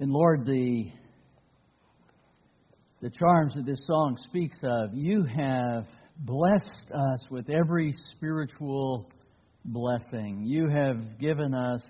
And 0.00 0.10
Lord, 0.10 0.44
the, 0.44 0.90
the 3.00 3.10
charms 3.10 3.52
that 3.54 3.64
this 3.64 3.78
song 3.86 4.16
speaks 4.28 4.56
of, 4.64 4.90
you 4.92 5.22
have 5.22 5.86
blessed 6.18 6.90
us 6.92 7.30
with 7.30 7.48
every 7.48 7.92
spiritual 7.92 9.08
blessing. 9.64 10.42
You 10.44 10.68
have 10.68 11.20
given 11.20 11.54
us 11.54 11.86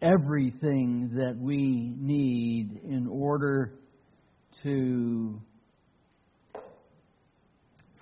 everything 0.00 1.10
that 1.16 1.36
we 1.36 1.94
need 1.98 2.80
in 2.82 3.06
order 3.06 3.74
to 4.62 5.38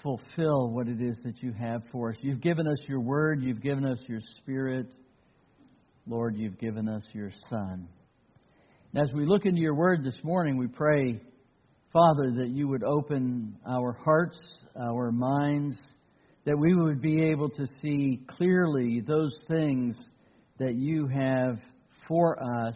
fulfill 0.05 0.71
what 0.71 0.87
it 0.87 1.03
is 1.03 1.21
that 1.25 1.43
you 1.43 1.53
have 1.53 1.83
for 1.91 2.11
us. 2.11 2.17
You've 2.21 2.41
given 2.41 2.69
us 2.69 2.79
your 2.89 3.01
word, 3.01 3.43
you've 3.43 3.61
given 3.61 3.85
us 3.85 3.99
your 4.09 4.21
spirit. 4.21 4.95
Lord, 6.07 6.37
you've 6.37 6.59
given 6.59 6.89
us 6.89 7.05
your 7.13 7.33
Son. 7.49 7.89
As 8.93 9.13
we 9.13 9.25
look 9.25 9.47
into 9.47 9.61
your 9.61 9.77
word 9.77 10.03
this 10.03 10.19
morning, 10.25 10.57
we 10.57 10.67
pray, 10.67 11.21
Father, 11.93 12.33
that 12.39 12.49
you 12.49 12.67
would 12.67 12.83
open 12.83 13.57
our 13.65 13.93
hearts, 14.05 14.41
our 14.77 15.13
minds, 15.13 15.79
that 16.45 16.59
we 16.59 16.75
would 16.75 17.01
be 17.01 17.23
able 17.23 17.49
to 17.51 17.69
see 17.81 18.19
clearly 18.27 19.01
those 19.01 19.31
things 19.47 19.97
that 20.59 20.75
you 20.75 21.07
have 21.07 21.61
for 22.09 22.37
us 22.67 22.75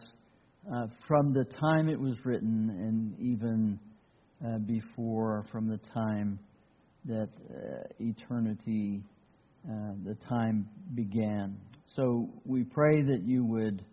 uh, 0.73 0.87
from 1.09 1.33
the 1.33 1.45
time 1.45 1.89
it 1.89 1.99
was 1.99 2.15
written 2.25 2.71
and 2.71 3.19
even 3.19 3.81
uh, 4.47 4.59
before, 4.59 5.45
from 5.51 5.67
the 5.67 5.81
time 5.93 6.39
that 7.07 7.29
uh, 7.51 7.89
eternity, 7.99 9.03
uh, 9.69 9.95
the 10.05 10.15
time 10.29 10.69
began. 10.95 11.57
So 11.97 12.31
we 12.45 12.63
pray 12.63 13.03
that 13.03 13.25
you 13.25 13.45
would 13.45 13.85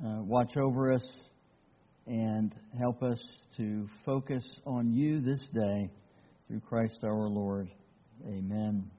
uh, 0.00 0.22
watch 0.22 0.56
over 0.56 0.92
us 0.92 1.02
and 2.06 2.54
help 2.78 3.02
us 3.02 3.18
to 3.56 3.88
focus 4.04 4.44
on 4.64 4.92
you 4.92 5.20
this 5.20 5.40
day 5.52 5.90
through 6.46 6.60
Christ 6.60 6.98
our 7.02 7.28
Lord. 7.28 7.68
Amen. 8.26 8.90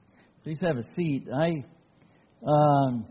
Please 0.42 0.58
have 0.60 0.76
a 0.76 0.84
seat. 0.94 1.26
I 1.34 1.64
um, 2.46 3.06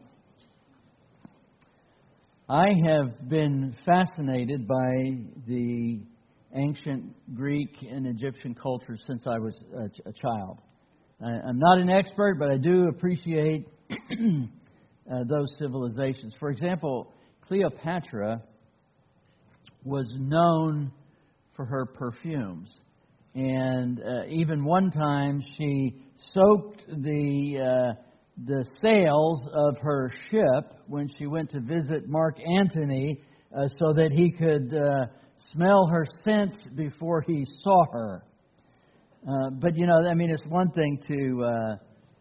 I 2.50 2.70
have 2.88 3.28
been 3.28 3.76
fascinated 3.86 4.67
by 4.67 5.17
the 5.48 6.00
ancient 6.56 7.14
Greek 7.36 7.76
and 7.82 8.08
Egyptian 8.08 8.56
cultures 8.56 9.04
since 9.06 9.28
I 9.28 9.38
was 9.38 9.61
a, 9.76 10.09
a 10.09 10.14
child. 10.14 10.61
I, 11.22 11.30
I'm 11.30 11.59
not 11.59 11.80
an 11.80 11.89
expert, 11.89 12.38
but 12.39 12.50
I 12.50 12.58
do 12.58 12.86
appreciate 12.88 13.67
uh, 13.92 15.23
those 15.28 15.58
civilizations. 15.58 16.34
For 16.39 16.50
example, 16.50 17.11
Cleopatra 17.48 18.42
was 19.88 20.07
known 20.19 20.91
for 21.55 21.66
her 21.66 21.85
perfumes. 21.85 22.75
And 23.33 24.02
uh, 24.02 24.25
even 24.30 24.66
one 24.66 24.91
time 24.91 25.41
she 25.57 25.95
soaked 26.33 26.85
the, 26.88 27.59
uh, 27.59 28.02
the 28.45 28.65
sails 28.81 29.47
of 29.53 29.77
her 29.81 30.11
ship 30.30 30.73
when 30.88 31.08
she 31.17 31.27
went 31.27 31.52
to 31.52 31.59
visit 31.61 32.08
Mark 32.08 32.38
Antony 32.59 33.21
uh, 33.55 33.67
so 33.80 33.93
that 33.93 34.11
he 34.11 34.31
could 34.31 34.73
uh, 34.73 35.05
smell 35.53 35.88
her 35.88 36.05
scent 36.23 36.58
before 36.75 37.21
he 37.21 37.45
saw 37.59 37.85
her. 37.91 38.23
Uh, 39.27 39.49
but 39.52 39.75
you 39.75 39.85
know, 39.88 40.08
I 40.09 40.13
mean, 40.13 40.30
it's 40.30 40.45
one 40.45 40.71
thing 40.71 40.99
to 41.08 41.43
uh, 41.43 41.75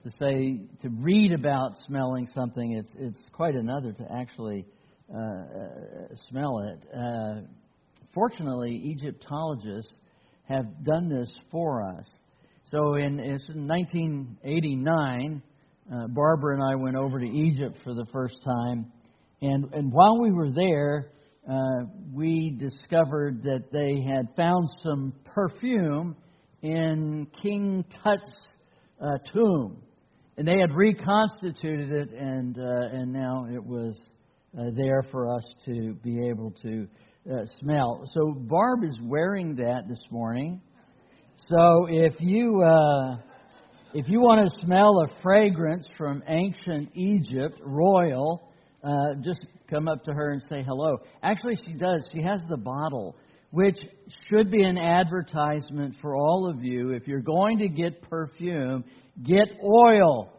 to 0.05 0.11
say 0.19 0.61
to 0.83 0.89
read 0.99 1.33
about 1.33 1.77
smelling 1.87 2.27
something. 2.35 2.77
It's 2.77 2.95
it's 2.99 3.21
quite 3.33 3.55
another 3.55 3.93
to 3.93 4.05
actually 4.13 4.65
uh, 5.15 5.19
uh, 5.19 6.15
smell 6.29 6.59
it. 6.61 6.83
Uh, 6.93 7.43
fortunately, 8.13 8.83
Egyptologists 8.87 9.95
have 10.49 10.85
done 10.85 11.09
this 11.09 11.31
for 11.49 11.87
us. 11.87 12.05
So 12.65 12.95
in, 12.95 13.21
in 13.21 13.39
1989, 13.69 15.43
uh, 15.93 16.07
Barbara 16.09 16.55
and 16.57 16.65
I 16.65 16.75
went 16.75 16.97
over 16.97 17.21
to 17.21 17.27
Egypt 17.27 17.79
for 17.85 17.95
the 17.95 18.05
first 18.13 18.35
time, 18.45 18.91
and 19.43 19.73
and 19.73 19.93
while 19.93 20.21
we 20.21 20.33
were 20.33 20.51
there, 20.51 21.13
uh, 21.49 21.85
we 22.13 22.57
discovered 22.59 23.45
that 23.45 23.71
they 23.71 24.03
had 24.03 24.27
found 24.37 24.69
some 24.81 25.13
perfume 25.25 26.17
in 26.63 27.29
King 27.41 27.85
Tut's 28.03 28.49
uh, 29.01 29.19
tomb, 29.33 29.81
and 30.37 30.49
they 30.49 30.59
had 30.59 30.75
reconstituted 30.75 31.93
it, 31.93 32.13
and 32.13 32.57
and 32.57 33.13
now 33.13 33.47
it 33.49 33.65
was 33.65 34.05
uh, 34.59 34.71
there 34.75 35.03
for 35.11 35.35
us 35.35 35.45
to 35.67 35.95
be 36.03 36.27
able 36.29 36.51
to 36.63 36.87
uh, 37.31 37.45
smell. 37.61 38.05
So 38.15 38.33
Barb 38.33 38.85
is 38.85 38.99
wearing 39.03 39.57
that 39.57 39.89
this 39.89 40.01
morning. 40.11 40.61
So 41.49 41.87
if 41.89 42.15
you 42.21 42.63
uh, 42.63 43.17
if 43.95 44.09
you 44.09 44.21
want 44.21 44.49
to 44.49 44.59
smell 44.59 45.03
a 45.05 45.23
fragrance 45.23 45.87
from 45.97 46.23
ancient 46.29 46.91
Egypt, 46.95 47.61
royal, 47.63 48.53
uh, 48.83 49.15
just 49.23 49.45
come 49.69 49.89
up 49.89 50.05
to 50.05 50.13
her 50.13 50.33
and 50.33 50.43
say 50.49 50.63
hello. 50.63 50.99
Actually, 51.23 51.57
she 51.57 51.75
does. 51.75 52.09
She 52.15 52.23
has 52.23 52.43
the 52.49 52.57
bottle, 52.57 53.17
which 53.51 53.79
should 54.29 54.51
be 54.51 54.63
an 54.63 54.79
advertisement 54.79 55.97
for 56.01 56.17
all 56.17 56.49
of 56.49 56.63
you. 56.63 56.91
If 56.91 57.07
you're 57.07 57.21
going 57.21 57.59
to 57.59 57.69
get 57.69 58.03
perfume, 58.03 58.85
get 59.23 59.49
oil. 59.63 60.33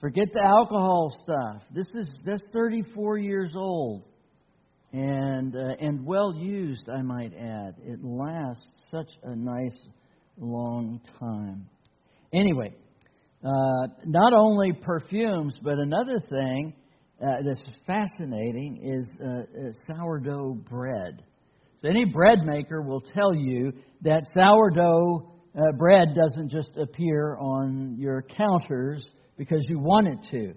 Forget 0.00 0.28
the 0.32 0.44
alcohol 0.44 1.12
stuff. 1.22 1.62
This 1.74 1.88
is 1.94 2.20
that's 2.24 2.46
34 2.52 3.18
years 3.18 3.52
old, 3.56 4.08
and 4.92 5.56
uh, 5.56 5.74
and 5.80 6.06
well 6.06 6.32
used, 6.36 6.88
I 6.88 7.02
might 7.02 7.32
add. 7.34 7.74
It 7.84 7.98
lasts 8.04 8.70
such 8.92 9.10
a 9.24 9.34
nice 9.34 9.88
long 10.38 11.00
time. 11.18 11.68
Anyway, 12.32 12.72
uh, 13.44 13.88
not 14.04 14.32
only 14.34 14.72
perfumes, 14.72 15.54
but 15.64 15.78
another 15.78 16.20
thing 16.30 16.74
uh, 17.20 17.42
that's 17.44 17.64
fascinating 17.84 18.80
is 18.84 19.10
uh, 19.20 19.26
uh, 19.28 19.72
sourdough 19.96 20.60
bread. 20.70 21.24
So 21.82 21.88
any 21.88 22.04
bread 22.04 22.44
maker 22.44 22.82
will 22.82 23.00
tell 23.00 23.34
you 23.34 23.72
that 24.02 24.22
sourdough 24.32 25.32
uh, 25.56 25.72
bread 25.72 26.14
doesn't 26.14 26.50
just 26.50 26.76
appear 26.76 27.36
on 27.40 27.96
your 27.98 28.22
counters 28.22 29.04
because 29.38 29.64
you 29.68 29.78
want 29.78 30.08
it 30.08 30.18
to. 30.32 30.52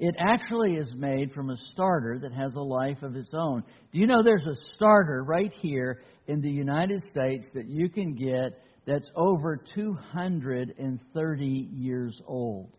It 0.00 0.14
actually 0.18 0.74
is 0.74 0.94
made 0.94 1.32
from 1.32 1.50
a 1.50 1.56
starter 1.72 2.18
that 2.20 2.32
has 2.32 2.54
a 2.54 2.60
life 2.60 3.02
of 3.02 3.16
its 3.16 3.30
own. 3.34 3.64
Do 3.92 3.98
you 3.98 4.06
know 4.06 4.22
there's 4.22 4.46
a 4.46 4.54
starter 4.74 5.24
right 5.24 5.52
here 5.60 6.02
in 6.26 6.40
the 6.40 6.50
United 6.50 7.02
States 7.02 7.46
that 7.54 7.66
you 7.68 7.88
can 7.88 8.14
get 8.14 8.62
that's 8.86 9.08
over 9.16 9.58
230 9.74 11.68
years 11.72 12.20
old? 12.26 12.76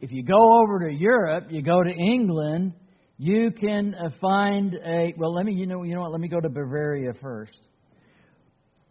If 0.00 0.12
you 0.12 0.22
go 0.24 0.60
over 0.60 0.88
to 0.88 0.94
Europe, 0.94 1.46
you 1.50 1.62
go 1.62 1.82
to 1.82 1.90
England, 1.90 2.74
you 3.18 3.50
can 3.52 3.94
uh, 3.94 4.10
find 4.20 4.74
a 4.74 5.14
well. 5.16 5.32
Let 5.32 5.46
me 5.46 5.52
you 5.52 5.66
know 5.66 5.84
you 5.84 5.94
know 5.94 6.00
what. 6.00 6.10
Let 6.10 6.20
me 6.20 6.26
go 6.26 6.40
to 6.40 6.48
Bavaria 6.48 7.12
first. 7.20 7.60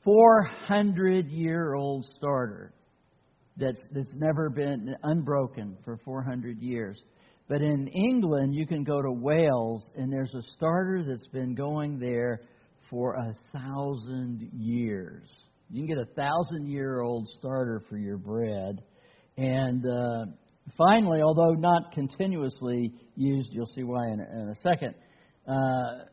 400 0.06 1.30
year 1.30 1.74
old 1.74 2.06
starter 2.16 2.74
that's, 3.62 3.88
that's 3.92 4.14
never 4.16 4.50
been 4.50 4.96
unbroken 5.04 5.78
for 5.86 5.98
400 6.04 6.60
years. 6.62 7.02
But 7.48 7.62
in 7.62 7.88
England, 7.88 8.56
you 8.56 8.66
can 8.66 8.84
go 8.84 9.02
to 9.02 9.12
Wales, 9.12 9.90
and 9.96 10.12
there's 10.12 10.34
a 10.34 10.42
starter 10.56 11.04
that's 11.08 11.28
been 11.28 11.54
going 11.54 12.00
there 12.00 12.42
for 12.90 13.16
a 13.16 13.34
thousand 13.58 14.50
years. 14.54 15.30
You 15.70 15.86
can 15.86 15.96
get 15.96 15.98
a 15.98 16.14
thousand 16.16 16.68
year 16.68 17.02
old 17.02 17.28
starter 17.38 17.84
for 17.90 17.98
your 17.98 18.18
bread. 18.18 18.82
And 19.38 19.86
uh, 19.86 20.26
finally, 20.78 21.22
although 21.22 21.54
not 21.54 21.92
continuously 21.94 22.92
used, 23.16 23.50
you'll 23.54 23.72
see 23.76 23.84
why 23.84 24.08
in 24.08 24.20
a, 24.20 24.42
in 24.42 24.50
a 24.50 24.56
second. 24.62 24.96
Uh, 25.48 26.06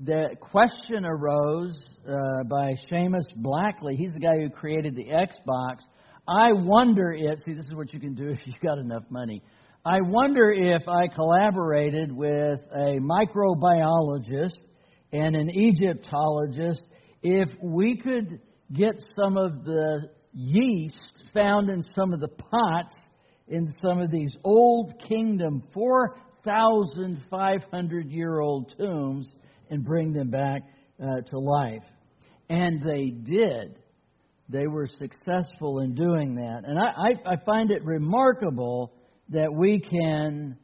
the 0.00 0.30
question 0.40 1.04
arose 1.04 1.78
uh, 2.08 2.44
by 2.50 2.74
Seamus 2.90 3.28
Blackley. 3.36 3.96
He's 3.96 4.12
the 4.12 4.20
guy 4.20 4.36
who 4.40 4.50
created 4.50 4.96
the 4.96 5.04
Xbox 5.04 5.80
I 6.26 6.52
wonder 6.52 7.12
if, 7.12 7.38
see, 7.40 7.52
this 7.54 7.66
is 7.66 7.74
what 7.74 7.92
you 7.92 7.98
can 7.98 8.14
do 8.14 8.28
if 8.32 8.46
you've 8.46 8.60
got 8.60 8.78
enough 8.78 9.02
money. 9.10 9.42
I 9.84 9.98
wonder 10.02 10.52
if 10.52 10.86
I 10.86 11.08
collaborated 11.08 12.12
with 12.12 12.60
a 12.72 13.00
microbiologist 13.00 14.60
and 15.12 15.34
an 15.34 15.50
Egyptologist 15.50 16.86
if 17.22 17.48
we 17.60 17.96
could 17.96 18.38
get 18.72 19.02
some 19.16 19.36
of 19.36 19.64
the 19.64 20.08
yeast 20.32 21.24
found 21.34 21.68
in 21.68 21.82
some 21.82 22.12
of 22.12 22.20
the 22.20 22.28
pots 22.28 22.94
in 23.48 23.74
some 23.82 23.98
of 24.00 24.12
these 24.12 24.30
old 24.44 24.94
kingdom 25.08 25.64
4,500 25.74 28.10
year 28.10 28.38
old 28.38 28.72
tombs 28.78 29.26
and 29.68 29.84
bring 29.84 30.12
them 30.12 30.30
back 30.30 30.62
uh, 31.02 31.22
to 31.22 31.38
life. 31.38 31.82
And 32.48 32.80
they 32.82 33.10
did 33.10 33.81
they 34.52 34.66
were 34.66 34.86
successful 34.86 35.80
in 35.80 35.94
doing 35.94 36.34
that. 36.36 36.62
And 36.64 36.78
I, 36.78 36.92
I, 37.26 37.32
I 37.32 37.36
find 37.44 37.70
it 37.70 37.84
remarkable 37.84 38.92
that 39.30 39.52
we 39.52 39.80
can 39.80 40.56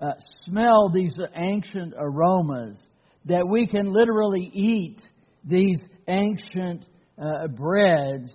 uh, 0.00 0.12
smell 0.44 0.90
these 0.90 1.14
ancient 1.34 1.94
aromas 1.98 2.78
that 3.24 3.46
we 3.48 3.66
can 3.66 3.92
literally 3.92 4.50
eat 4.52 5.00
these 5.44 5.78
ancient 6.08 6.86
uh, 7.20 7.46
breads 7.48 8.32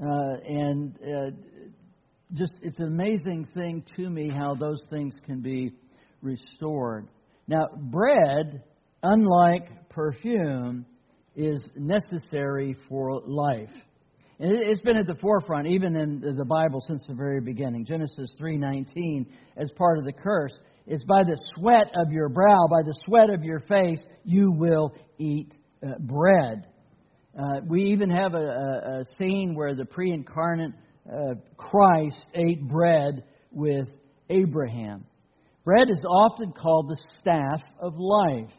uh, 0.00 0.36
and 0.46 0.96
uh, 1.02 1.30
just 2.32 2.54
it's 2.62 2.78
an 2.78 2.86
amazing 2.86 3.46
thing 3.54 3.84
to 3.96 4.08
me 4.08 4.30
how 4.30 4.54
those 4.54 4.80
things 4.88 5.16
can 5.26 5.40
be 5.40 5.72
restored. 6.22 7.08
Now, 7.48 7.66
bread, 7.76 8.62
unlike 9.02 9.88
perfume, 9.88 10.86
is 11.34 11.70
necessary 11.76 12.76
for 12.88 13.20
life. 13.26 13.74
It's 14.42 14.80
been 14.80 14.96
at 14.96 15.06
the 15.06 15.16
forefront, 15.16 15.66
even 15.66 15.94
in 15.96 16.20
the 16.20 16.46
Bible, 16.46 16.80
since 16.80 17.06
the 17.06 17.12
very 17.12 17.42
beginning. 17.42 17.84
Genesis 17.84 18.30
3:19, 18.40 19.26
as 19.58 19.70
part 19.72 19.98
of 19.98 20.04
the 20.06 20.14
curse, 20.14 20.58
it's 20.86 21.04
by 21.04 21.24
the 21.24 21.36
sweat 21.56 21.90
of 21.94 22.10
your 22.10 22.30
brow, 22.30 22.66
by 22.70 22.80
the 22.82 22.94
sweat 23.04 23.28
of 23.28 23.44
your 23.44 23.58
face, 23.60 24.00
you 24.24 24.50
will 24.50 24.94
eat 25.18 25.54
uh, 25.86 25.98
bread. 25.98 26.68
Uh, 27.38 27.60
we 27.68 27.82
even 27.82 28.08
have 28.08 28.32
a, 28.32 28.38
a, 28.38 29.00
a, 29.00 29.04
scene 29.18 29.54
where 29.54 29.74
the 29.74 29.84
pre-incarnate 29.84 30.72
uh, 31.06 31.34
Christ 31.58 32.24
ate 32.34 32.66
bread 32.66 33.22
with 33.52 33.88
Abraham. 34.30 35.04
Bread 35.64 35.90
is 35.90 36.00
often 36.08 36.52
called 36.52 36.88
the 36.88 36.96
staff 37.18 37.60
of 37.78 37.94
life. 37.98 38.52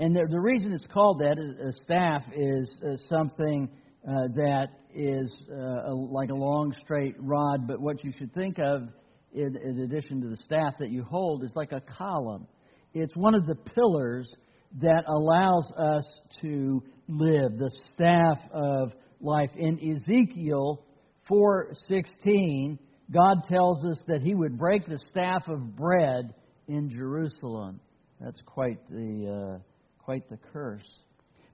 And 0.00 0.14
the, 0.14 0.26
the 0.30 0.38
reason 0.38 0.72
it's 0.72 0.86
called 0.86 1.20
that, 1.20 1.38
a 1.38 1.72
staff, 1.72 2.24
is 2.36 2.80
uh, 2.84 2.96
something 3.08 3.68
uh, 4.08 4.28
that 4.34 4.68
is 4.94 5.30
uh, 5.50 5.90
a, 5.90 5.92
like 5.92 6.30
a 6.30 6.34
long 6.34 6.72
straight 6.72 7.14
rod, 7.18 7.68
but 7.68 7.78
what 7.78 8.02
you 8.02 8.10
should 8.10 8.32
think 8.32 8.58
of, 8.58 8.88
in, 9.34 9.54
in 9.56 9.80
addition 9.80 10.22
to 10.22 10.28
the 10.28 10.36
staff 10.36 10.74
that 10.78 10.90
you 10.90 11.04
hold, 11.04 11.44
is 11.44 11.52
like 11.54 11.72
a 11.72 11.80
column. 11.80 12.46
It's 12.94 13.14
one 13.14 13.34
of 13.34 13.46
the 13.46 13.54
pillars 13.54 14.32
that 14.80 15.04
allows 15.06 15.70
us 15.72 16.20
to 16.40 16.82
live, 17.06 17.58
the 17.58 17.70
staff 17.92 18.40
of 18.52 18.94
life. 19.20 19.50
In 19.56 19.78
Ezekiel 19.78 20.82
4:16, 21.30 22.78
God 23.10 23.44
tells 23.44 23.84
us 23.84 24.02
that 24.06 24.22
He 24.22 24.34
would 24.34 24.56
break 24.56 24.86
the 24.86 24.98
staff 25.08 25.48
of 25.48 25.76
bread 25.76 26.34
in 26.66 26.88
Jerusalem. 26.88 27.80
That's 28.20 28.40
quite 28.40 28.78
the 28.88 29.58
uh, 29.58 29.58
quite 30.02 30.28
the 30.30 30.38
curse. 30.52 31.02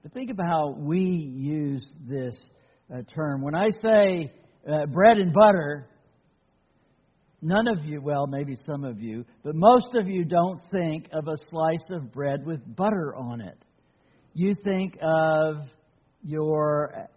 But 0.05 0.13
think 0.13 0.29
about 0.29 0.45
how 0.45 0.75
we 0.77 0.99
use 0.99 1.83
this 2.07 2.35
uh, 2.93 3.01
term. 3.11 3.41
When 3.41 3.55
I 3.55 3.71
say 3.71 4.31
uh, 4.71 4.85
bread 4.85 5.17
and 5.17 5.33
butter, 5.33 5.89
none 7.41 7.67
of 7.67 7.83
you, 7.83 8.01
well, 8.03 8.27
maybe 8.27 8.55
some 8.67 8.83
of 8.83 9.01
you, 9.01 9.25
but 9.43 9.55
most 9.55 9.95
of 9.95 10.07
you 10.07 10.23
don't 10.23 10.61
think 10.71 11.07
of 11.11 11.27
a 11.27 11.35
slice 11.49 11.87
of 11.89 12.11
bread 12.11 12.45
with 12.45 12.59
butter 12.75 13.15
on 13.15 13.41
it. 13.41 13.57
You 14.35 14.53
think 14.63 14.95
of 15.01 15.55
your 16.23 17.07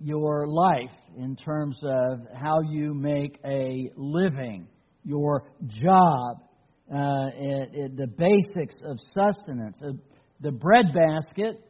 your 0.00 0.48
life 0.48 0.90
in 1.16 1.36
terms 1.36 1.78
of 1.84 2.18
how 2.34 2.62
you 2.62 2.94
make 2.94 3.38
a 3.44 3.92
living, 3.94 4.66
your 5.04 5.44
job, 5.68 6.38
uh, 6.92 7.30
it, 7.32 7.68
it, 7.74 7.96
the 7.96 8.08
basics 8.08 8.74
of 8.84 8.98
sustenance. 9.14 9.78
Uh, 9.80 9.92
the 10.40 10.50
bread 10.50 10.86
basket 10.92 11.60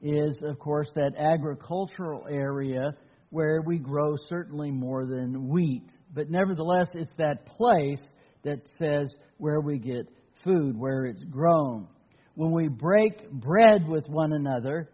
is, 0.00 0.36
of 0.42 0.58
course, 0.58 0.90
that 0.94 1.16
agricultural 1.16 2.26
area 2.30 2.92
where 3.30 3.60
we 3.66 3.78
grow 3.78 4.16
certainly 4.16 4.70
more 4.70 5.04
than 5.06 5.48
wheat. 5.48 5.90
But 6.14 6.30
nevertheless, 6.30 6.88
it's 6.94 7.14
that 7.18 7.46
place 7.46 8.00
that 8.44 8.60
says 8.78 9.14
where 9.36 9.60
we 9.60 9.78
get 9.78 10.08
food, 10.44 10.78
where 10.78 11.04
it's 11.04 11.22
grown. 11.24 11.88
When 12.34 12.52
we 12.52 12.68
break 12.68 13.30
bread 13.30 13.86
with 13.88 14.06
one 14.08 14.32
another, 14.32 14.90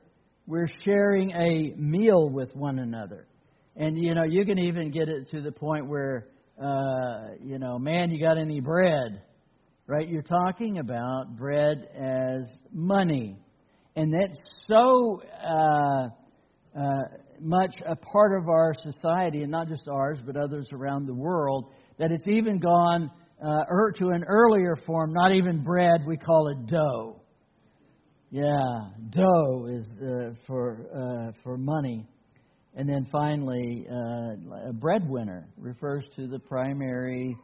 we're 0.47 0.69
sharing 0.85 1.31
a 1.31 1.75
meal 1.77 2.31
with 2.31 2.55
one 2.55 2.79
another. 2.79 3.27
And, 3.77 3.99
you 3.99 4.15
know, 4.15 4.25
you 4.25 4.45
can 4.45 4.59
even 4.59 4.91
get 4.91 5.09
it 5.09 5.31
to 5.31 5.41
the 5.41 5.53
point 5.53 5.87
where, 5.87 6.29
uh, 6.63 7.35
you 7.43 7.59
know, 7.59 7.79
man, 7.79 8.11
you 8.11 8.25
got 8.25 8.39
any 8.39 8.61
bread? 8.61 9.23
Right? 9.87 10.09
You're 10.09 10.23
talking 10.23 10.79
about 10.79 11.37
bread 11.37 11.89
as 11.95 12.51
money. 12.73 13.37
And 13.97 14.13
that's 14.13 14.39
so 14.67 15.23
uh, 15.41 16.09
uh, 16.77 17.03
much 17.41 17.77
a 17.87 17.95
part 17.95 18.41
of 18.41 18.49
our 18.49 18.73
society, 18.81 19.43
and 19.43 19.51
not 19.51 19.69
just 19.69 19.89
ours, 19.89 20.19
but 20.25 20.37
others 20.37 20.67
around 20.73 21.07
the 21.07 21.15
world, 21.15 21.73
that 21.99 22.11
it's 22.11 22.27
even 22.27 22.59
gone 22.59 23.11
uh, 23.45 23.65
er, 23.71 23.93
to 23.99 24.09
an 24.09 24.25
earlier 24.27 24.75
form, 24.87 25.13
not 25.13 25.33
even 25.33 25.63
bread, 25.63 26.01
we 26.07 26.17
call 26.17 26.49
it 26.49 26.67
dough. 26.67 27.21
Yeah, 28.31 28.59
dough 29.11 29.67
is 29.71 29.89
uh, 30.03 30.31
for, 30.47 30.89
uh, 30.93 31.33
for 31.45 31.57
money. 31.57 32.05
And 32.75 32.89
then 32.89 33.07
finally, 33.13 33.87
uh, 33.89 34.69
a 34.69 34.73
breadwinner 34.73 35.47
refers 35.57 36.09
to 36.17 36.27
the 36.27 36.41
primary 36.41 37.37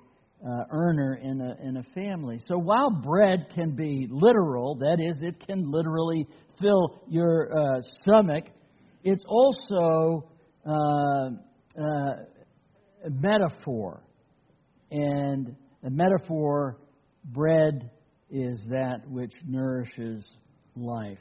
uh, 0.45 0.65
earner 0.71 1.21
in 1.23 1.41
a, 1.41 1.69
in 1.69 1.77
a 1.77 1.83
family. 1.95 2.39
So 2.47 2.57
while 2.57 2.91
bread 2.91 3.47
can 3.55 3.75
be 3.77 4.07
literal, 4.11 4.77
that 4.77 4.99
is, 5.01 5.21
it 5.21 5.47
can 5.47 5.71
literally 5.71 6.27
fill 6.61 7.03
your 7.09 7.51
uh, 7.53 7.81
stomach, 8.01 8.45
it's 9.05 9.25
also 9.27 10.29
uh, 10.67 10.73
uh, 10.73 12.13
a 13.07 13.11
metaphor. 13.11 14.03
And 14.91 15.55
a 15.85 15.91
metaphor, 15.91 16.79
bread 17.25 17.91
is 18.31 18.61
that 18.69 19.01
which 19.09 19.33
nourishes 19.47 20.25
life. 20.77 21.19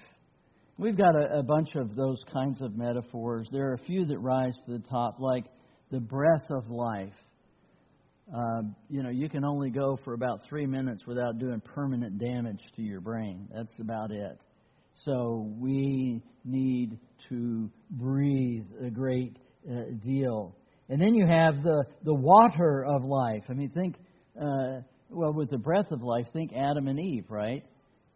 We've 0.78 0.98
got 0.98 1.16
a, 1.16 1.40
a 1.40 1.44
bunch 1.44 1.76
of 1.76 1.96
those 1.96 2.24
kinds 2.32 2.62
of 2.62 2.78
metaphors. 2.78 3.50
There 3.52 3.70
are 3.70 3.74
a 3.74 3.86
few 3.86 4.06
that 4.06 4.20
rise 4.20 4.56
to 4.66 4.78
the 4.78 4.84
top, 4.90 5.20
like 5.20 5.46
the 5.92 6.00
breath 6.00 6.50
of 6.52 6.70
life 6.70 7.14
uh, 8.36 8.62
you 8.90 9.02
know, 9.02 9.10
you 9.10 9.28
can 9.28 9.44
only 9.44 9.72
go 9.72 9.98
for 10.04 10.14
about 10.14 10.44
three 10.48 10.68
minutes 10.68 11.08
without 11.08 11.40
doing 11.40 11.62
permanent 11.62 12.20
damage 12.20 12.62
to 12.76 12.82
your 12.82 13.02
brain. 13.02 13.48
That's 13.54 13.80
about 13.80 14.12
it. 14.12 14.40
So 15.06 15.52
we 15.58 16.22
need 16.46 17.00
to 17.30 17.70
breathe 17.90 18.66
a 18.86 18.90
great 18.90 19.38
uh, 19.70 19.96
deal. 20.02 20.56
And 20.90 21.02
then 21.02 21.16
you 21.16 21.26
have 21.26 21.64
the, 21.64 21.84
the 22.04 22.14
water 22.14 22.86
of 22.86 23.04
life. 23.04 23.44
I 23.50 23.54
mean, 23.54 23.70
think, 23.70 23.96
uh, 24.40 24.82
well, 25.10 25.34
with 25.34 25.50
the 25.50 25.58
breath 25.58 25.92
of 25.92 26.02
life, 26.04 26.28
think 26.32 26.52
Adam 26.54 26.88
and 26.88 27.00
Eve, 27.00 27.26
right? 27.30 27.64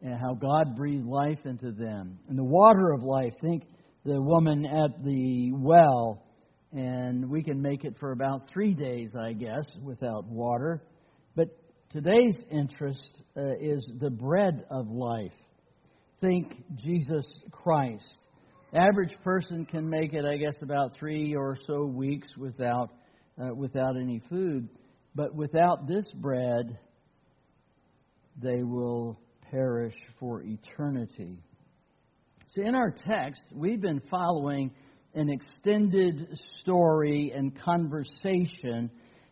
And 0.01 0.19
how 0.19 0.33
God 0.33 0.75
breathed 0.75 1.05
life 1.05 1.39
into 1.45 1.71
them. 1.71 2.19
And 2.27 2.37
the 2.37 2.43
water 2.43 2.91
of 2.91 3.01
life, 3.01 3.33
think 3.41 3.63
the 4.05 4.21
woman 4.21 4.65
at 4.65 5.03
the 5.03 5.51
well 5.53 6.22
and 6.73 7.29
we 7.29 7.43
can 7.43 7.61
make 7.61 7.83
it 7.83 7.97
for 7.99 8.11
about 8.11 8.47
three 8.49 8.73
days, 8.73 9.15
I 9.15 9.33
guess, 9.33 9.65
without 9.81 10.25
water. 10.25 10.81
But 11.35 11.49
today's 11.91 12.37
interest 12.49 13.21
uh, 13.37 13.55
is 13.59 13.89
the 13.99 14.09
bread 14.09 14.65
of 14.71 14.89
life. 14.89 15.31
Think 16.19 16.63
Jesus 16.75 17.25
Christ. 17.51 18.17
average 18.73 19.13
person 19.23 19.65
can 19.65 19.87
make 19.87 20.13
it, 20.13 20.25
I 20.25 20.37
guess, 20.37 20.61
about 20.61 20.95
three 20.97 21.35
or 21.35 21.55
so 21.67 21.85
weeks 21.85 22.27
without 22.37 22.89
uh, 23.39 23.53
without 23.53 23.95
any 23.97 24.21
food. 24.29 24.69
But 25.15 25.35
without 25.35 25.87
this 25.87 26.05
bread, 26.15 26.77
they 28.41 28.63
will 28.63 29.19
perish 29.51 29.95
for 30.19 30.41
eternity. 30.41 31.39
So, 32.55 32.61
in 32.61 32.75
our 32.75 32.91
text, 32.91 33.43
we've 33.53 33.81
been 33.81 34.01
following 34.09 34.71
an 35.15 35.29
extended 35.29 36.39
story 36.59 37.31
and 37.35 37.59
conversation 37.59 38.89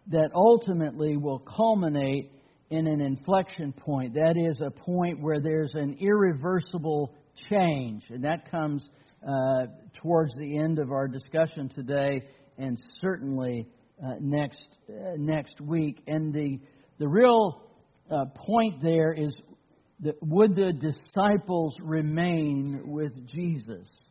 that 0.08 0.32
ultimately 0.34 1.18
will 1.18 1.40
culminate 1.40 2.32
in 2.70 2.88
an 2.88 3.02
inflection 3.02 3.74
point. 3.74 4.14
That 4.14 4.36
is, 4.38 4.62
a 4.62 4.72
point 4.72 5.22
where 5.22 5.42
there's 5.42 5.76
an 5.76 5.98
irreversible 6.00 7.16
change. 7.50 8.10
And 8.10 8.24
that 8.24 8.50
comes 8.50 8.90
uh, 9.28 9.68
towards 9.94 10.34
the 10.38 10.58
end 10.58 10.80
of 10.80 10.92
our 10.92 11.08
discussion 11.08 11.70
today 11.70 12.22
and 12.58 12.80
certainly 13.00 13.68
uh, 14.04 14.14
next, 14.20 14.66
uh, 14.90 15.14
next 15.18 15.60
week. 15.62 16.02
And 16.08 16.34
the, 16.34 16.60
the 16.98 17.08
real 17.08 17.62
uh, 18.10 18.26
point 18.36 18.82
there 18.82 19.14
is 19.14 19.36
that 20.02 20.16
would 20.22 20.56
the 20.56 20.74
disciples 20.74 21.76
remain 21.82 22.82
with 22.86 23.28
Jesus? 23.28 24.11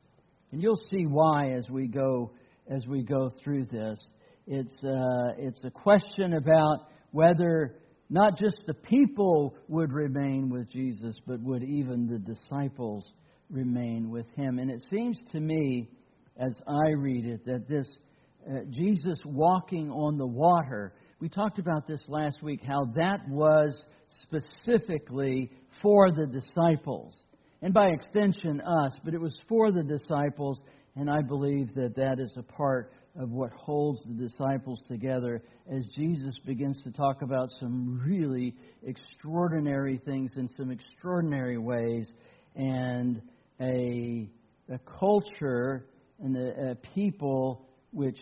And 0.52 0.62
you'll 0.62 0.80
see 0.90 1.04
why 1.04 1.52
as 1.52 1.68
we 1.70 1.86
go 1.86 2.32
as 2.68 2.86
we 2.86 3.02
go 3.02 3.28
through 3.42 3.66
this. 3.66 3.98
It's 4.46 4.76
uh, 4.82 5.34
it's 5.38 5.62
a 5.64 5.70
question 5.70 6.34
about 6.34 6.88
whether 7.12 7.76
not 8.08 8.38
just 8.38 8.64
the 8.66 8.74
people 8.74 9.54
would 9.68 9.92
remain 9.92 10.50
with 10.50 10.70
Jesus, 10.72 11.14
but 11.26 11.40
would 11.40 11.62
even 11.62 12.06
the 12.06 12.18
disciples 12.18 13.12
remain 13.48 14.10
with 14.10 14.26
him. 14.36 14.58
And 14.58 14.70
it 14.70 14.82
seems 14.88 15.20
to 15.32 15.40
me, 15.40 15.88
as 16.36 16.60
I 16.66 16.90
read 16.90 17.26
it, 17.26 17.44
that 17.46 17.68
this 17.68 17.86
uh, 18.48 18.60
Jesus 18.70 19.18
walking 19.24 19.90
on 19.90 20.16
the 20.16 20.26
water. 20.26 20.94
We 21.20 21.28
talked 21.28 21.58
about 21.58 21.86
this 21.86 22.00
last 22.08 22.42
week, 22.42 22.60
how 22.66 22.86
that 22.96 23.28
was 23.28 23.78
specifically 24.22 25.50
for 25.82 26.10
the 26.10 26.26
disciples. 26.26 27.22
And 27.62 27.74
by 27.74 27.88
extension 27.88 28.60
us, 28.60 28.92
but 29.04 29.14
it 29.14 29.20
was 29.20 29.36
for 29.48 29.70
the 29.70 29.82
disciples, 29.82 30.62
and 30.96 31.10
I 31.10 31.20
believe 31.22 31.74
that 31.74 31.94
that 31.96 32.18
is 32.18 32.36
a 32.36 32.42
part 32.42 32.92
of 33.18 33.30
what 33.30 33.50
holds 33.52 34.04
the 34.04 34.14
disciples 34.14 34.82
together 34.88 35.42
as 35.70 35.84
Jesus 35.94 36.34
begins 36.46 36.82
to 36.82 36.90
talk 36.90 37.22
about 37.22 37.50
some 37.58 38.00
really 38.04 38.54
extraordinary 38.84 39.98
things 39.98 40.36
in 40.36 40.48
some 40.48 40.70
extraordinary 40.70 41.58
ways 41.58 42.14
and 42.54 43.20
a, 43.60 44.28
a 44.72 44.78
culture 44.78 45.86
and 46.20 46.36
a, 46.36 46.70
a 46.70 46.74
people 46.94 47.68
which 47.90 48.20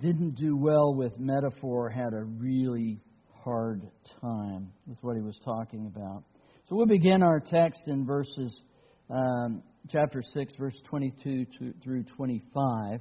didn't 0.00 0.34
do 0.34 0.56
well 0.56 0.94
with 0.94 1.18
metaphor 1.18 1.88
had 1.88 2.12
a 2.12 2.24
really 2.24 3.00
hard 3.44 3.82
time 4.20 4.72
with 4.86 4.98
what 5.02 5.16
he 5.16 5.22
was 5.22 5.38
talking 5.44 5.86
about. 5.86 6.24
So 6.68 6.74
we'll 6.74 6.86
begin 6.86 7.22
our 7.22 7.38
text 7.38 7.82
in 7.86 8.04
verses, 8.04 8.60
um, 9.08 9.62
chapter 9.88 10.20
6, 10.20 10.52
verse 10.58 10.80
22 10.80 11.44
to, 11.44 11.72
through 11.80 12.02
25. 12.02 13.00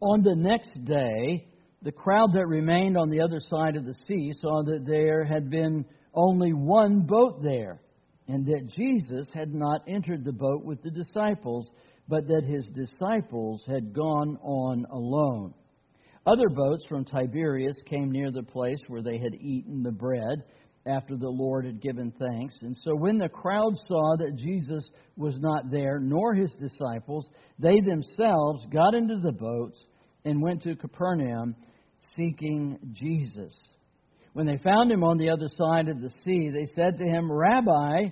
On 0.00 0.22
the 0.22 0.34
next 0.34 0.70
day, 0.86 1.46
the 1.82 1.92
crowd 1.92 2.32
that 2.32 2.46
remained 2.46 2.96
on 2.96 3.10
the 3.10 3.20
other 3.20 3.40
side 3.40 3.76
of 3.76 3.84
the 3.84 3.92
sea 3.92 4.32
saw 4.40 4.62
that 4.64 4.86
there 4.86 5.22
had 5.22 5.50
been 5.50 5.84
only 6.14 6.54
one 6.54 7.02
boat 7.02 7.42
there, 7.42 7.82
and 8.26 8.46
that 8.46 8.72
Jesus 8.74 9.26
had 9.34 9.52
not 9.52 9.82
entered 9.86 10.24
the 10.24 10.32
boat 10.32 10.64
with 10.64 10.82
the 10.82 10.90
disciples, 10.90 11.70
but 12.08 12.26
that 12.26 12.42
his 12.42 12.66
disciples 12.68 13.60
had 13.66 13.92
gone 13.92 14.38
on 14.40 14.86
alone. 14.90 15.52
Other 16.26 16.48
boats 16.48 16.86
from 16.88 17.04
Tiberias 17.04 17.82
came 17.84 18.10
near 18.10 18.30
the 18.30 18.42
place 18.42 18.80
where 18.86 19.02
they 19.02 19.18
had 19.18 19.34
eaten 19.34 19.82
the 19.82 19.92
bread 19.92 20.44
after 20.88 21.16
the 21.16 21.28
Lord 21.28 21.64
had 21.66 21.80
given 21.80 22.12
thanks. 22.18 22.54
And 22.62 22.76
so 22.76 22.94
when 22.94 23.18
the 23.18 23.28
crowd 23.28 23.74
saw 23.86 24.16
that 24.16 24.36
Jesus 24.36 24.84
was 25.16 25.38
not 25.38 25.70
there, 25.70 26.00
nor 26.00 26.34
his 26.34 26.52
disciples, 26.52 27.28
they 27.58 27.80
themselves 27.80 28.64
got 28.72 28.94
into 28.94 29.18
the 29.18 29.32
boats 29.32 29.84
and 30.24 30.42
went 30.42 30.62
to 30.62 30.76
Capernaum 30.76 31.54
seeking 32.16 32.78
Jesus. 32.92 33.54
When 34.32 34.46
they 34.46 34.58
found 34.58 34.90
him 34.90 35.04
on 35.04 35.18
the 35.18 35.30
other 35.30 35.48
side 35.52 35.88
of 35.88 36.00
the 36.00 36.10
sea, 36.24 36.50
they 36.50 36.66
said 36.74 36.98
to 36.98 37.04
him, 37.04 37.30
Rabbi, 37.30 38.10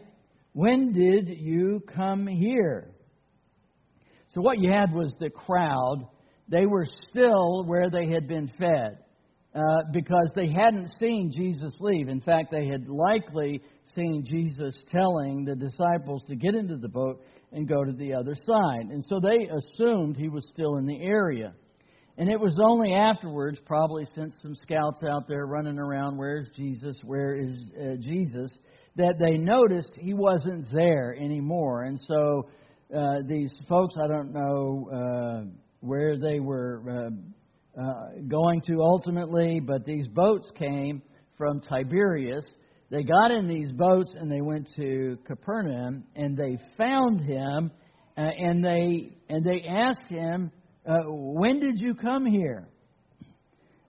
when 0.52 0.92
did 0.92 1.28
you 1.28 1.80
come 1.94 2.26
here? 2.26 2.90
So 4.34 4.40
what 4.40 4.58
you 4.58 4.70
had 4.70 4.92
was 4.92 5.14
the 5.18 5.30
crowd. 5.30 6.06
They 6.48 6.66
were 6.66 6.86
still 7.10 7.64
where 7.64 7.90
they 7.90 8.08
had 8.08 8.26
been 8.26 8.48
fed 8.48 8.98
uh, 9.56 9.84
because 9.90 10.30
they 10.34 10.48
hadn't 10.48 10.92
seen 10.98 11.30
Jesus 11.34 11.72
leave. 11.80 12.08
In 12.08 12.20
fact, 12.20 12.50
they 12.50 12.66
had 12.66 12.88
likely 12.88 13.62
seen 13.94 14.22
Jesus 14.22 14.82
telling 14.86 15.46
the 15.46 15.56
disciples 15.56 16.22
to 16.28 16.36
get 16.36 16.54
into 16.54 16.76
the 16.76 16.88
boat 16.88 17.24
and 17.52 17.66
go 17.66 17.82
to 17.82 17.92
the 17.92 18.12
other 18.12 18.34
side. 18.42 18.88
And 18.90 19.02
so 19.02 19.18
they 19.18 19.48
assumed 19.48 20.16
he 20.16 20.28
was 20.28 20.46
still 20.48 20.76
in 20.76 20.84
the 20.84 21.00
area. 21.00 21.54
And 22.18 22.28
it 22.28 22.38
was 22.38 22.58
only 22.62 22.94
afterwards, 22.94 23.58
probably 23.58 24.04
since 24.14 24.38
some 24.42 24.54
scouts 24.54 25.00
out 25.08 25.26
there 25.26 25.46
running 25.46 25.78
around, 25.78 26.18
where's 26.18 26.50
Jesus? 26.50 26.96
Where 27.02 27.34
is 27.34 27.72
uh, 27.80 27.96
Jesus? 27.98 28.50
That 28.96 29.18
they 29.18 29.38
noticed 29.38 29.96
he 29.98 30.12
wasn't 30.12 30.70
there 30.70 31.16
anymore. 31.18 31.84
And 31.84 31.98
so 32.06 32.48
uh, 32.94 33.20
these 33.26 33.52
folks, 33.68 33.94
I 34.02 34.06
don't 34.06 34.32
know 34.32 34.88
uh, 34.92 35.44
where 35.80 36.18
they 36.18 36.40
were 36.40 37.10
uh, 37.80 38.08
going 38.26 38.62
to 38.62 38.80
ultimately, 38.80 39.60
but 39.60 39.84
these 39.84 40.08
boats 40.08 40.50
came 40.56 41.02
from 41.36 41.60
Tiberias. 41.60 42.46
They 42.90 43.02
got 43.02 43.30
in 43.30 43.48
these 43.48 43.70
boats 43.72 44.12
and 44.14 44.30
they 44.30 44.40
went 44.40 44.68
to 44.76 45.18
Capernaum 45.26 46.04
and 46.14 46.36
they 46.36 46.56
found 46.78 47.20
him 47.20 47.70
uh, 48.16 48.20
and 48.20 48.64
they 48.64 49.10
and 49.28 49.44
they 49.44 49.62
asked 49.68 50.08
him 50.08 50.50
uh, 50.88 51.00
when 51.06 51.60
did 51.60 51.78
you 51.78 51.94
come 51.94 52.24
here? 52.24 52.68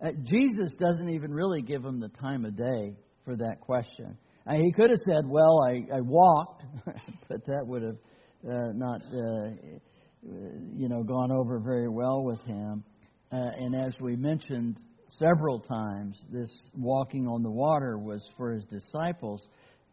Uh, 0.04 0.10
Jesus 0.24 0.76
doesn't 0.76 1.10
even 1.10 1.32
really 1.32 1.62
give 1.62 1.84
them 1.84 2.00
the 2.00 2.10
time 2.10 2.44
of 2.44 2.58
day 2.58 2.96
for 3.24 3.36
that 3.36 3.62
question. 3.62 4.18
Uh, 4.46 4.54
he 4.54 4.72
could 4.72 4.90
have 4.90 5.00
said, 5.08 5.26
Well, 5.28 5.64
I, 5.64 5.98
I 5.98 6.02
walked, 6.02 6.64
but 7.30 7.46
that 7.46 7.66
would 7.66 7.84
have 7.84 7.98
not 8.76 9.02
you 10.76 10.90
know, 10.90 11.04
gone 11.04 11.32
over 11.32 11.60
very 11.60 11.90
well 11.90 12.24
with 12.24 12.44
him. 12.44 12.84
Uh, 13.32 13.36
and 13.60 13.76
as 13.76 13.94
we 14.00 14.16
mentioned 14.16 14.78
several 15.20 15.60
times, 15.60 16.18
this 16.32 16.50
walking 16.76 17.28
on 17.28 17.44
the 17.44 17.52
water 17.52 17.98
was 17.98 18.30
for 18.38 18.54
his 18.54 18.64
disciples, 18.66 19.42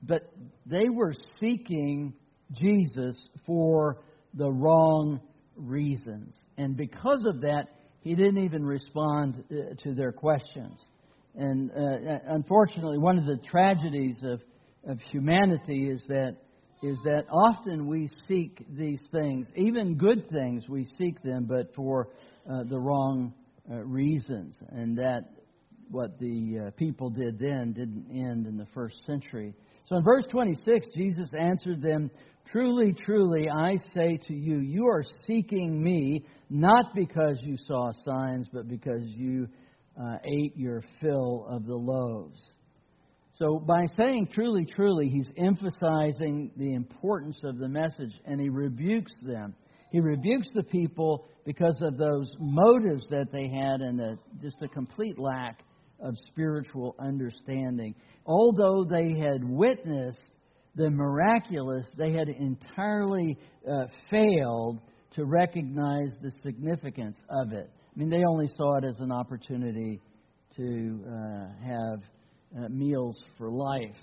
but 0.02 0.32
they 0.66 0.88
were 0.88 1.12
seeking 1.40 2.12
Jesus 2.52 3.18
for 3.46 4.02
the 4.34 4.50
wrong 4.50 5.20
reasons. 5.56 6.34
And 6.58 6.76
because 6.76 7.24
of 7.26 7.40
that, 7.40 7.68
he 8.00 8.14
didn't 8.14 8.44
even 8.44 8.64
respond 8.64 9.42
uh, 9.50 9.74
to 9.82 9.94
their 9.94 10.12
questions. 10.12 10.78
And 11.34 11.70
uh, 11.70 12.18
unfortunately, 12.28 12.98
one 12.98 13.18
of 13.18 13.26
the 13.26 13.38
tragedies 13.38 14.16
of, 14.22 14.42
of 14.86 15.00
humanity 15.10 15.88
is 15.88 16.02
that 16.08 16.36
is 16.82 16.98
that 17.04 17.24
often 17.30 17.86
we 17.86 18.06
seek 18.28 18.62
these 18.76 19.00
things, 19.10 19.48
even 19.56 19.96
good 19.96 20.28
things, 20.30 20.68
we 20.68 20.84
seek 20.98 21.18
them, 21.22 21.46
but 21.48 21.74
for 21.74 22.08
uh, 22.50 22.64
the 22.64 22.78
wrong 22.78 23.34
uh, 23.70 23.76
reasons. 23.76 24.58
And 24.70 24.98
that 24.98 25.22
what 25.90 26.18
the 26.18 26.66
uh, 26.66 26.70
people 26.72 27.10
did 27.10 27.38
then 27.38 27.72
didn't 27.72 28.06
end 28.10 28.46
in 28.46 28.56
the 28.56 28.66
first 28.74 29.04
century. 29.04 29.54
So 29.86 29.96
in 29.96 30.04
verse 30.04 30.24
26, 30.28 30.88
Jesus 30.96 31.30
answered 31.38 31.82
them 31.82 32.10
Truly, 32.50 32.92
truly, 32.92 33.48
I 33.48 33.76
say 33.94 34.18
to 34.28 34.34
you, 34.34 34.60
you 34.60 34.86
are 34.86 35.02
seeking 35.02 35.82
me 35.82 36.24
not 36.50 36.94
because 36.94 37.38
you 37.42 37.56
saw 37.56 37.90
signs, 37.90 38.48
but 38.52 38.68
because 38.68 39.02
you 39.02 39.48
uh, 40.00 40.16
ate 40.24 40.56
your 40.56 40.82
fill 41.00 41.46
of 41.48 41.66
the 41.66 41.74
loaves. 41.74 42.40
So, 43.36 43.58
by 43.58 43.86
saying 43.96 44.28
truly, 44.28 44.64
truly, 44.64 45.08
he's 45.08 45.32
emphasizing 45.36 46.52
the 46.56 46.74
importance 46.74 47.38
of 47.42 47.58
the 47.58 47.68
message 47.68 48.20
and 48.24 48.40
he 48.40 48.48
rebukes 48.48 49.16
them. 49.20 49.54
He 49.90 50.00
rebukes 50.00 50.48
the 50.54 50.62
people 50.62 51.26
because 51.44 51.80
of 51.82 51.96
those 51.96 52.32
motives 52.38 53.04
that 53.10 53.30
they 53.30 53.48
had 53.48 53.80
and 53.80 54.00
a, 54.00 54.18
just 54.42 54.62
a 54.62 54.68
complete 54.68 55.18
lack 55.18 55.60
of 56.00 56.16
spiritual 56.26 56.94
understanding. 56.98 57.94
Although 58.26 58.84
they 58.84 59.18
had 59.18 59.42
witnessed 59.42 60.32
the 60.74 60.90
miraculous, 60.90 61.86
they 61.96 62.12
had 62.12 62.28
entirely 62.28 63.38
uh, 63.70 63.86
failed 64.10 64.80
to 65.12 65.24
recognize 65.24 66.16
the 66.20 66.30
significance 66.42 67.18
of 67.30 67.52
it. 67.52 67.70
I 67.94 67.98
mean, 67.98 68.10
they 68.10 68.24
only 68.24 68.48
saw 68.48 68.78
it 68.78 68.84
as 68.84 68.98
an 68.98 69.12
opportunity 69.12 70.00
to 70.56 71.04
uh, 71.06 71.46
have 71.64 72.00
uh, 72.56 72.68
meals 72.68 73.16
for 73.38 73.50
life. 73.50 73.96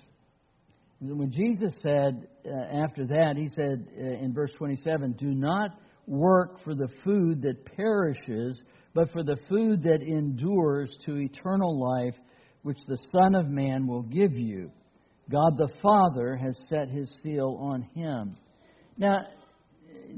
When 1.02 1.32
Jesus 1.32 1.74
said 1.82 2.28
uh, 2.46 2.84
after 2.84 3.08
that, 3.08 3.34
he 3.36 3.50
said 3.56 3.88
uh, 3.98 4.24
in 4.24 4.34
verse 4.34 4.52
27 4.54 5.14
Do 5.14 5.34
not 5.34 5.72
work 6.08 6.64
for 6.64 6.76
the 6.76 6.90
food 7.04 7.42
that 7.44 7.66
perishes, 7.66 8.62
but 8.94 9.12
for 9.12 9.24
the 9.24 9.38
food 9.48 9.84
that 9.84 10.02
endures 10.02 10.98
to 11.06 11.18
eternal 11.18 11.80
life, 11.80 12.16
which 12.64 12.80
the 12.88 12.98
Son 13.12 13.36
of 13.36 13.48
Man 13.48 13.88
will 13.88 14.04
give 14.04 14.34
you. 14.34 14.72
God 15.30 15.58
the 15.58 15.72
Father 15.82 16.36
has 16.36 16.58
set 16.68 16.90
his 16.90 17.10
seal 17.24 17.58
on 17.62 17.84
him. 17.96 18.36
Now, 18.98 19.18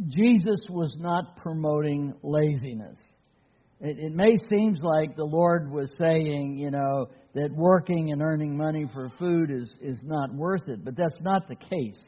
Jesus 0.07 0.59
was 0.69 0.97
not 0.99 1.37
promoting 1.37 2.13
laziness. 2.23 2.97
It, 3.79 3.99
it 3.99 4.13
may 4.13 4.35
seem 4.49 4.75
like 4.81 5.15
the 5.15 5.25
Lord 5.25 5.71
was 5.71 5.95
saying, 5.97 6.57
you 6.57 6.71
know, 6.71 7.07
that 7.35 7.51
working 7.51 8.11
and 8.11 8.21
earning 8.21 8.57
money 8.57 8.85
for 8.91 9.09
food 9.19 9.51
is, 9.51 9.75
is 9.81 10.01
not 10.03 10.33
worth 10.33 10.67
it, 10.67 10.83
but 10.83 10.95
that's 10.95 11.21
not 11.21 11.47
the 11.47 11.55
case. 11.55 12.01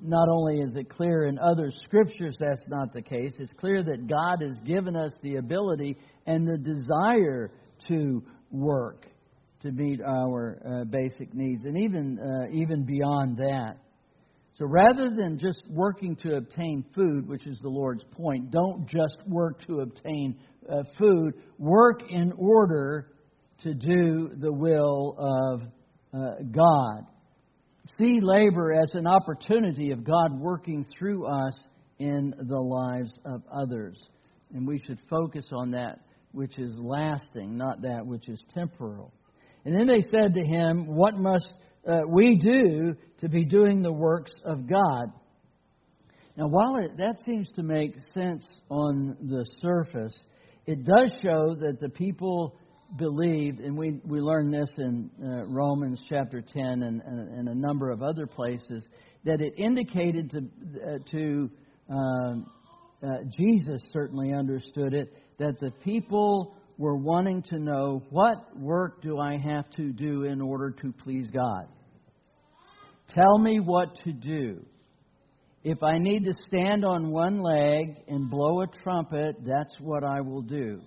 Not 0.00 0.28
only 0.28 0.58
is 0.58 0.74
it 0.74 0.88
clear 0.88 1.26
in 1.26 1.38
other 1.38 1.70
scriptures 1.70 2.34
that's 2.38 2.66
not 2.68 2.92
the 2.92 3.02
case, 3.02 3.32
it's 3.38 3.52
clear 3.52 3.82
that 3.82 4.06
God 4.08 4.42
has 4.42 4.60
given 4.60 4.96
us 4.96 5.12
the 5.22 5.36
ability 5.36 5.96
and 6.26 6.46
the 6.46 6.58
desire 6.58 7.52
to 7.88 8.22
work 8.50 9.06
to 9.62 9.70
meet 9.70 10.00
our 10.00 10.60
uh, 10.66 10.84
basic 10.84 11.32
needs, 11.34 11.64
and 11.64 11.78
even 11.78 12.18
uh, 12.18 12.50
even 12.52 12.84
beyond 12.84 13.36
that. 13.36 13.76
So 14.54 14.66
rather 14.66 15.08
than 15.08 15.38
just 15.38 15.62
working 15.70 16.14
to 16.16 16.36
obtain 16.36 16.84
food, 16.94 17.26
which 17.26 17.46
is 17.46 17.58
the 17.58 17.68
Lord's 17.68 18.04
point, 18.04 18.50
don't 18.50 18.86
just 18.86 19.22
work 19.26 19.64
to 19.66 19.80
obtain 19.80 20.36
uh, 20.68 20.82
food. 20.98 21.34
Work 21.58 22.02
in 22.10 22.32
order 22.36 23.12
to 23.62 23.74
do 23.74 24.30
the 24.36 24.52
will 24.52 25.16
of 25.18 25.62
uh, 26.12 26.42
God. 26.50 27.06
See 27.98 28.20
labor 28.20 28.72
as 28.72 28.94
an 28.94 29.06
opportunity 29.06 29.90
of 29.90 30.04
God 30.04 30.38
working 30.38 30.84
through 30.84 31.26
us 31.26 31.54
in 31.98 32.34
the 32.38 32.60
lives 32.60 33.12
of 33.24 33.42
others. 33.52 33.98
And 34.54 34.66
we 34.66 34.78
should 34.78 34.98
focus 35.10 35.46
on 35.52 35.72
that 35.72 35.98
which 36.32 36.58
is 36.58 36.74
lasting, 36.78 37.56
not 37.56 37.82
that 37.82 38.06
which 38.06 38.28
is 38.28 38.44
temporal. 38.54 39.12
And 39.64 39.76
then 39.76 39.86
they 39.86 40.00
said 40.00 40.34
to 40.34 40.44
him, 40.44 40.86
What 40.86 41.14
must 41.16 41.52
uh, 41.86 42.00
we 42.08 42.36
do 42.36 42.94
to 43.20 43.28
be 43.28 43.44
doing 43.44 43.82
the 43.82 43.92
works 43.92 44.32
of 44.44 44.68
God? 44.68 45.12
Now, 46.36 46.48
while 46.48 46.76
it, 46.76 46.96
that 46.96 47.22
seems 47.24 47.50
to 47.52 47.62
make 47.62 47.94
sense 48.14 48.48
on 48.70 49.16
the 49.20 49.44
surface, 49.60 50.16
it 50.66 50.84
does 50.84 51.12
show 51.20 51.54
that 51.60 51.78
the 51.80 51.90
people 51.90 52.56
believed, 52.96 53.60
and 53.60 53.76
we, 53.76 54.00
we 54.04 54.20
learn 54.20 54.50
this 54.50 54.68
in 54.78 55.10
uh, 55.22 55.46
Romans 55.46 56.00
chapter 56.08 56.42
10 56.42 56.64
and, 56.64 57.00
and, 57.00 57.38
and, 57.38 57.48
a 57.48 57.54
number 57.54 57.90
of 57.90 58.02
other 58.02 58.26
places, 58.26 58.86
that 59.24 59.40
it 59.40 59.54
indicated 59.56 60.30
to, 60.30 60.38
uh, 60.38 60.98
to 61.10 61.50
um, 61.88 62.46
uh, 63.02 63.08
Jesus 63.36 63.80
certainly 63.92 64.32
understood 64.34 64.94
it, 64.94 65.12
that 65.38 65.58
the 65.60 65.70
people 65.82 66.54
were 66.78 66.96
wanting 66.96 67.42
to 67.42 67.58
know 67.58 68.02
what 68.10 68.56
work 68.58 69.02
do 69.02 69.18
I 69.18 69.38
have 69.38 69.68
to 69.70 69.92
do 69.92 70.24
in 70.24 70.40
order 70.40 70.70
to 70.70 70.92
please 70.92 71.30
God? 71.30 71.66
Tell 73.08 73.38
me 73.38 73.60
what 73.60 73.94
to 74.04 74.12
do. 74.12 74.64
If 75.64 75.82
I 75.82 75.98
need 75.98 76.24
to 76.24 76.34
stand 76.46 76.84
on 76.84 77.10
one 77.10 77.40
leg 77.40 77.96
and 78.08 78.28
blow 78.28 78.62
a 78.62 78.66
trumpet, 78.66 79.36
that's 79.44 79.72
what 79.80 80.02
I 80.02 80.20
will 80.20 80.42
do. 80.42 80.80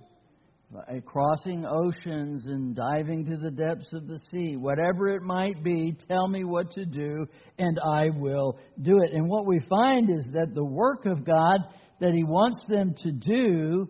Crossing 1.05 1.65
oceans 1.65 2.45
and 2.47 2.75
diving 2.75 3.25
to 3.25 3.37
the 3.37 3.51
depths 3.51 3.93
of 3.93 4.07
the 4.07 4.19
sea, 4.31 4.55
whatever 4.55 5.07
it 5.09 5.21
might 5.21 5.63
be, 5.63 5.95
tell 6.07 6.27
me 6.27 6.43
what 6.43 6.71
to 6.71 6.85
do 6.85 7.25
and 7.57 7.79
I 7.79 8.09
will 8.15 8.57
do 8.81 8.99
it. 9.01 9.13
And 9.13 9.27
what 9.27 9.45
we 9.45 9.59
find 9.69 10.09
is 10.09 10.25
that 10.33 10.53
the 10.53 10.65
work 10.65 11.05
of 11.05 11.25
God 11.25 11.61
that 11.99 12.13
He 12.13 12.23
wants 12.23 12.65
them 12.67 12.95
to 13.03 13.11
do 13.11 13.89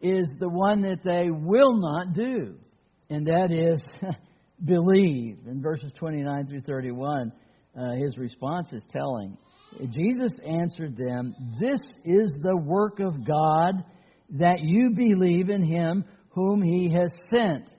is 0.00 0.32
the 0.38 0.48
one 0.48 0.82
that 0.82 1.02
they 1.02 1.28
will 1.30 1.76
not 1.76 2.14
do, 2.14 2.54
and 3.10 3.26
that 3.26 3.50
is 3.50 3.80
believe. 4.64 5.38
In 5.46 5.60
verses 5.60 5.90
29 5.98 6.46
through 6.46 6.60
31, 6.60 7.32
uh, 7.78 7.92
his 7.92 8.16
response 8.16 8.68
is 8.72 8.82
telling. 8.90 9.36
Jesus 9.90 10.32
answered 10.46 10.96
them, 10.96 11.34
This 11.60 11.80
is 12.04 12.30
the 12.42 12.56
work 12.56 13.00
of 13.00 13.26
God, 13.26 13.84
that 14.30 14.60
you 14.60 14.90
believe 14.90 15.50
in 15.50 15.64
him 15.64 16.04
whom 16.30 16.62
he 16.62 16.92
has 16.92 17.12
sent. 17.30 17.70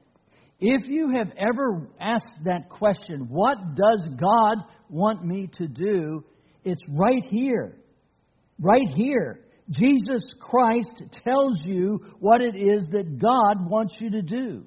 If 0.60 0.88
you 0.88 1.12
have 1.16 1.32
ever 1.38 1.88
asked 2.00 2.40
that 2.44 2.70
question, 2.70 3.28
what 3.30 3.58
does 3.76 4.06
God 4.20 4.58
want 4.90 5.24
me 5.24 5.48
to 5.54 5.68
do? 5.68 6.26
It's 6.64 6.82
right 6.90 7.24
here. 7.30 7.78
Right 8.60 8.88
here. 8.96 9.40
Jesus 9.70 10.34
Christ 10.40 11.04
tells 11.26 11.62
you 11.64 12.00
what 12.20 12.42
it 12.42 12.56
is 12.56 12.86
that 12.92 13.20
God 13.20 13.70
wants 13.70 13.94
you 14.00 14.10
to 14.12 14.22
do. 14.22 14.66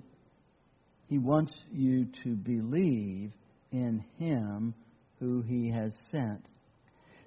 He 1.09 1.19
wants 1.19 1.53
you 1.71 2.07
to 2.23 2.37
believe 2.37 3.33
in 3.73 4.05
Him 4.19 4.75
who 5.19 5.43
He 5.43 5.71
has 5.71 5.93
sent. 6.11 6.47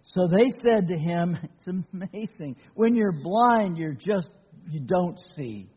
So 0.08 0.28
they 0.28 0.48
said 0.64 0.88
to 0.88 0.98
him, 0.98 1.38
It's 1.44 1.68
amazing. 1.68 2.56
When 2.74 2.96
you're 2.96 3.12
blind, 3.12 3.78
you're 3.78 3.94
just, 3.94 4.30
you 4.70 4.80
don't 4.80 5.20
see. 5.36 5.70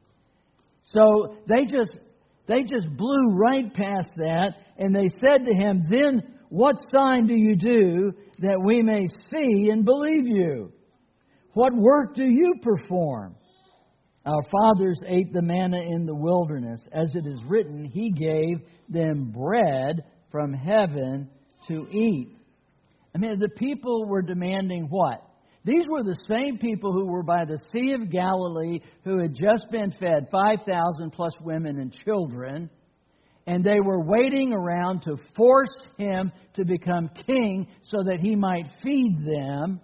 So 0.95 1.37
they 1.47 1.65
just, 1.65 1.99
they 2.47 2.63
just 2.63 2.89
blew 2.97 3.35
right 3.35 3.73
past 3.73 4.15
that, 4.17 4.55
and 4.79 4.95
they 4.95 5.09
said 5.21 5.45
to 5.45 5.55
him, 5.55 5.83
Then 5.89 6.23
what 6.49 6.77
sign 6.91 7.27
do 7.27 7.35
you 7.35 7.57
do 7.57 8.13
that 8.39 8.61
we 8.65 8.83
may 8.83 9.07
see 9.07 9.71
and 9.71 9.85
believe 9.85 10.27
you? 10.27 10.73
What 11.53 11.75
work 11.75 12.15
do 12.15 12.25
you 12.25 12.55
perform? 12.63 13.35
Our 14.25 14.43
fathers 14.51 15.01
ate 15.07 15.33
the 15.33 15.43
manna 15.43 15.81
in 15.83 16.07
the 16.07 16.15
wilderness. 16.15 16.83
As 16.93 17.15
it 17.15 17.27
is 17.27 17.43
written, 17.45 17.85
He 17.85 18.11
gave 18.11 18.61
them 18.89 19.33
bread 19.33 20.05
from 20.31 20.53
heaven 20.53 21.29
to 21.67 21.87
eat. 21.91 22.37
I 23.15 23.19
mean, 23.19 23.39
the 23.39 23.49
people 23.49 24.07
were 24.07 24.23
demanding 24.23 24.87
what? 24.89 25.28
These 25.69 25.85
were 25.87 26.03
the 26.03 26.17
same 26.27 26.57
people 26.57 26.95
who 26.95 27.07
were 27.07 27.23
by 27.23 27.45
the 27.45 27.59
Sea 27.71 27.93
of 27.93 28.11
Galilee 28.11 28.81
who 29.05 29.21
had 29.21 29.35
just 29.35 29.71
been 29.71 29.91
fed 29.91 30.29
5,000 30.33 31.11
plus 31.11 31.35
women 31.43 31.79
and 31.79 31.95
children. 32.07 32.71
And 33.47 33.63
they 33.63 33.79
were 33.79 34.03
waiting 34.03 34.55
around 34.55 35.03
to 35.03 35.19
force 35.37 35.77
him 35.99 36.33
to 36.55 36.65
become 36.65 37.11
king 37.27 37.67
so 37.83 37.99
that 38.05 38.19
he 38.19 38.35
might 38.35 38.73
feed 38.83 39.19
them 39.23 39.83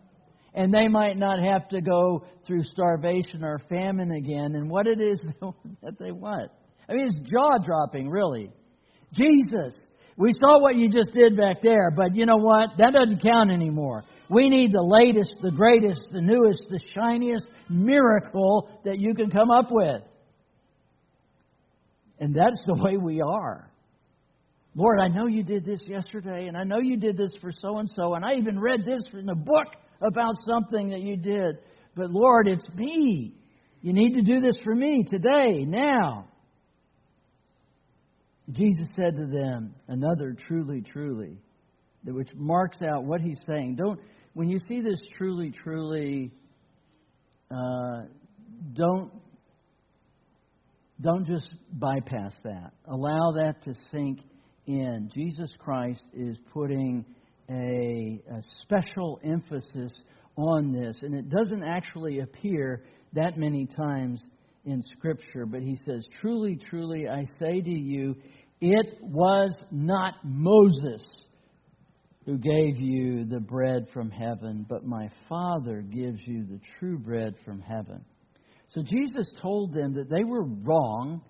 and 0.55 0.73
they 0.73 0.89
might 0.89 1.19
not 1.19 1.39
have 1.45 1.69
to 1.69 1.83
go 1.83 2.25
through 2.47 2.63
starvation 2.63 3.45
or 3.45 3.59
famine 3.69 4.13
again. 4.13 4.55
And 4.55 4.71
what 4.71 4.87
it 4.87 5.03
is 5.03 5.23
that 5.83 5.99
they 5.99 6.13
want. 6.13 6.51
I 6.89 6.95
mean, 6.95 7.09
it's 7.09 7.31
jaw 7.31 7.59
dropping, 7.59 8.09
really. 8.09 8.51
Jesus, 9.13 9.75
we 10.17 10.33
saw 10.33 10.61
what 10.63 10.77
you 10.77 10.89
just 10.89 11.13
did 11.13 11.37
back 11.37 11.61
there, 11.61 11.91
but 11.91 12.15
you 12.15 12.25
know 12.25 12.39
what? 12.39 12.71
That 12.79 12.95
doesn't 12.95 13.21
count 13.21 13.51
anymore. 13.51 14.05
We 14.29 14.49
need 14.49 14.73
the 14.73 14.83
latest, 14.83 15.35
the 15.43 15.51
greatest, 15.51 16.09
the 16.11 16.21
newest, 16.21 16.63
the 16.69 16.81
shiniest 16.95 17.49
miracle 17.69 18.69
that 18.85 18.99
you 18.99 19.15
can 19.15 19.31
come 19.31 19.51
up 19.51 19.67
with. 19.71 20.03
And 22.19 22.35
that's 22.35 22.65
the 22.65 22.75
way 22.75 22.97
we 22.97 23.21
are. 23.21 23.71
Lord, 24.75 24.99
I 25.01 25.09
know 25.09 25.27
you 25.29 25.45
did 25.45 25.65
this 25.65 25.81
yesterday, 25.87 26.47
and 26.47 26.57
I 26.57 26.65
know 26.65 26.81
you 26.81 26.97
did 26.97 27.17
this 27.17 27.33
for 27.41 27.53
so 27.53 27.79
and 27.79 27.89
so, 27.89 28.15
and 28.15 28.25
I 28.25 28.35
even 28.35 28.59
read 28.59 28.85
this 28.85 29.03
in 29.13 29.27
the 29.27 29.35
book 29.35 29.69
about 30.01 30.35
something 30.45 30.91
that 30.91 31.01
you 31.01 31.17
did. 31.17 31.59
But 31.95 32.11
Lord, 32.11 32.49
it's 32.49 32.69
me. 32.75 33.35
You 33.83 33.93
need 33.93 34.15
to 34.15 34.23
do 34.23 34.41
this 34.41 34.57
for 34.65 34.75
me 34.75 35.05
today, 35.05 35.65
now. 35.65 36.29
Jesus 38.51 38.89
said 38.95 39.17
to 39.17 39.27
them, 39.27 39.75
another 39.89 40.33
truly, 40.33 40.83
truly, 40.83 41.39
which 42.05 42.31
marks 42.35 42.79
out 42.83 43.05
what 43.05 43.21
he's 43.21 43.41
saying. 43.47 43.77
Don't 43.77 44.01
when 44.35 44.49
you 44.49 44.59
see 44.59 44.81
this 44.81 45.01
truly, 45.13 45.51
truly, 45.51 46.33
uh, 47.51 48.03
don't 48.73 49.11
don't 51.01 51.27
just 51.27 51.55
bypass 51.73 52.35
that. 52.45 52.73
Allow 52.87 53.33
that 53.33 53.63
to 53.63 53.75
sink 53.91 54.21
in. 54.67 55.11
Jesus 55.13 55.51
Christ 55.59 56.07
is 56.15 56.37
putting 56.53 57.05
a, 57.51 58.21
a 58.31 58.41
special 58.63 59.21
emphasis 59.25 59.93
on 60.37 60.73
this, 60.73 60.97
and 61.03 61.15
it 61.15 61.29
doesn't 61.29 61.65
actually 61.65 62.21
appear 62.21 62.85
that 63.13 63.37
many 63.37 63.67
times 63.67 64.25
in 64.65 64.83
Scripture, 64.97 65.47
but 65.47 65.63
he 65.63 65.77
says, 65.85 66.05
Truly, 66.21 66.57
truly, 66.57 67.09
I 67.09 67.25
say 67.39 67.61
to 67.61 67.79
you, 67.79 68.17
it 68.61 68.99
was 69.03 69.63
not 69.71 70.15
Moses 70.25 71.03
who 72.27 72.39
gave 72.39 72.81
you 72.81 73.25
the 73.25 73.41
bread 73.41 73.87
from 73.93 74.11
heaven, 74.11 74.65
but 74.69 74.85
my 74.85 75.09
Father 75.29 75.83
gives 75.83 76.21
you 76.27 76.45
the 76.45 76.61
true 76.79 76.99
bread 76.99 77.35
from 77.45 77.61
heaven. 77.61 78.05
So 78.75 78.83
Jesus 78.83 79.27
told 79.41 79.73
them 79.73 79.95
that 79.95 80.09
they 80.09 80.25
were 80.25 80.45
wrong 80.45 81.23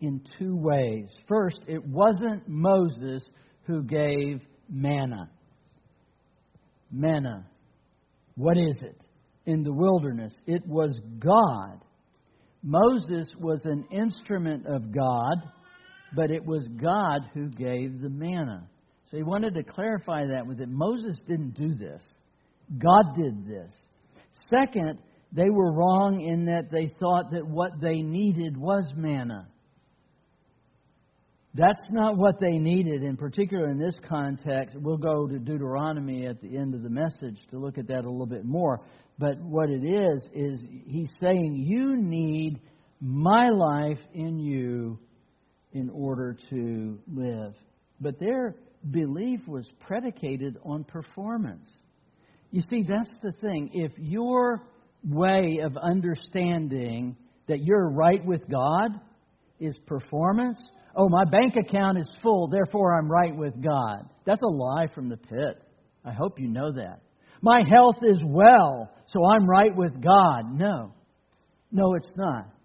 in 0.00 0.22
two 0.38 0.56
ways. 0.56 1.08
First, 1.26 1.64
it 1.66 1.84
wasn't 1.84 2.48
Moses 2.48 3.22
who 3.66 3.82
gave 3.82 4.40
manna. 4.70 5.30
Manna. 6.90 7.46
What 8.36 8.56
is 8.56 8.80
it? 8.82 9.00
In 9.46 9.62
the 9.62 9.72
wilderness, 9.72 10.32
it 10.46 10.64
was 10.66 10.98
God. 11.18 11.84
Moses 12.62 13.28
was 13.38 13.64
an 13.64 13.84
instrument 13.90 14.66
of 14.66 14.92
God 14.92 15.52
but 16.14 16.30
it 16.30 16.44
was 16.44 16.66
God 16.80 17.28
who 17.34 17.48
gave 17.48 18.00
the 18.00 18.08
manna. 18.08 18.66
So 19.10 19.16
he 19.16 19.22
wanted 19.22 19.54
to 19.54 19.62
clarify 19.62 20.26
that 20.26 20.46
with 20.46 20.60
it. 20.60 20.68
Moses 20.68 21.16
didn't 21.26 21.54
do 21.54 21.74
this, 21.74 22.02
God 22.78 23.14
did 23.16 23.46
this. 23.46 23.72
Second, 24.50 24.98
they 25.32 25.50
were 25.50 25.72
wrong 25.72 26.20
in 26.20 26.46
that 26.46 26.70
they 26.70 26.90
thought 27.00 27.32
that 27.32 27.46
what 27.46 27.72
they 27.80 27.96
needed 27.96 28.56
was 28.56 28.92
manna. 28.96 29.48
That's 31.54 31.90
not 31.90 32.16
what 32.16 32.38
they 32.40 32.58
needed, 32.58 33.02
in 33.02 33.16
particular 33.16 33.68
in 33.70 33.78
this 33.78 33.96
context. 34.08 34.76
We'll 34.78 34.96
go 34.98 35.26
to 35.26 35.38
Deuteronomy 35.38 36.26
at 36.26 36.40
the 36.40 36.56
end 36.56 36.74
of 36.74 36.82
the 36.82 36.90
message 36.90 37.40
to 37.50 37.58
look 37.58 37.78
at 37.78 37.88
that 37.88 38.04
a 38.04 38.10
little 38.10 38.26
bit 38.26 38.44
more. 38.44 38.80
But 39.18 39.40
what 39.40 39.68
it 39.68 39.84
is, 39.84 40.30
is 40.32 40.66
he's 40.86 41.10
saying, 41.20 41.56
You 41.56 41.96
need 41.96 42.60
my 43.00 43.48
life 43.48 44.00
in 44.14 44.38
you 44.38 44.98
in 45.72 45.90
order 45.90 46.36
to 46.50 46.98
live. 47.12 47.54
But 48.00 48.20
their 48.20 48.54
belief 48.90 49.46
was 49.46 49.70
predicated 49.80 50.56
on 50.64 50.84
performance. 50.84 51.68
You 52.50 52.62
see, 52.70 52.82
that's 52.82 53.16
the 53.22 53.32
thing. 53.32 53.70
If 53.74 53.92
your 53.98 54.62
way 55.04 55.60
of 55.62 55.76
understanding 55.76 57.16
that 57.46 57.60
you're 57.62 57.90
right 57.90 58.24
with 58.24 58.48
God 58.48 59.00
is 59.60 59.78
performance, 59.86 60.60
oh, 60.96 61.08
my 61.08 61.24
bank 61.24 61.56
account 61.56 61.98
is 61.98 62.08
full, 62.22 62.48
therefore 62.48 62.98
I'm 62.98 63.10
right 63.10 63.34
with 63.34 63.60
God. 63.62 64.08
That's 64.24 64.40
a 64.42 64.48
lie 64.48 64.86
from 64.94 65.08
the 65.08 65.16
pit. 65.16 65.62
I 66.04 66.12
hope 66.12 66.40
you 66.40 66.48
know 66.48 66.72
that. 66.72 67.00
My 67.42 67.62
health 67.68 67.98
is 68.02 68.22
well, 68.24 68.90
so 69.06 69.24
I'm 69.24 69.46
right 69.46 69.74
with 69.74 70.00
God. 70.02 70.58
No. 70.58 70.92
No, 71.70 71.94
it's 71.94 72.10
not 72.16 72.57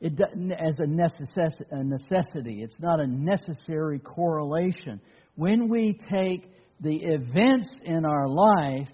it, 0.00 0.16
doesn't, 0.16 0.52
as 0.52 0.78
a 0.80 0.86
necessity. 0.86 2.62
It's 2.62 2.78
not 2.78 3.00
a 3.00 3.06
necessary 3.06 3.98
correlation. 3.98 5.00
When 5.34 5.68
we 5.68 5.98
take 6.10 6.50
the 6.80 6.96
events 6.96 7.68
in 7.84 8.04
our 8.04 8.28
life 8.28 8.88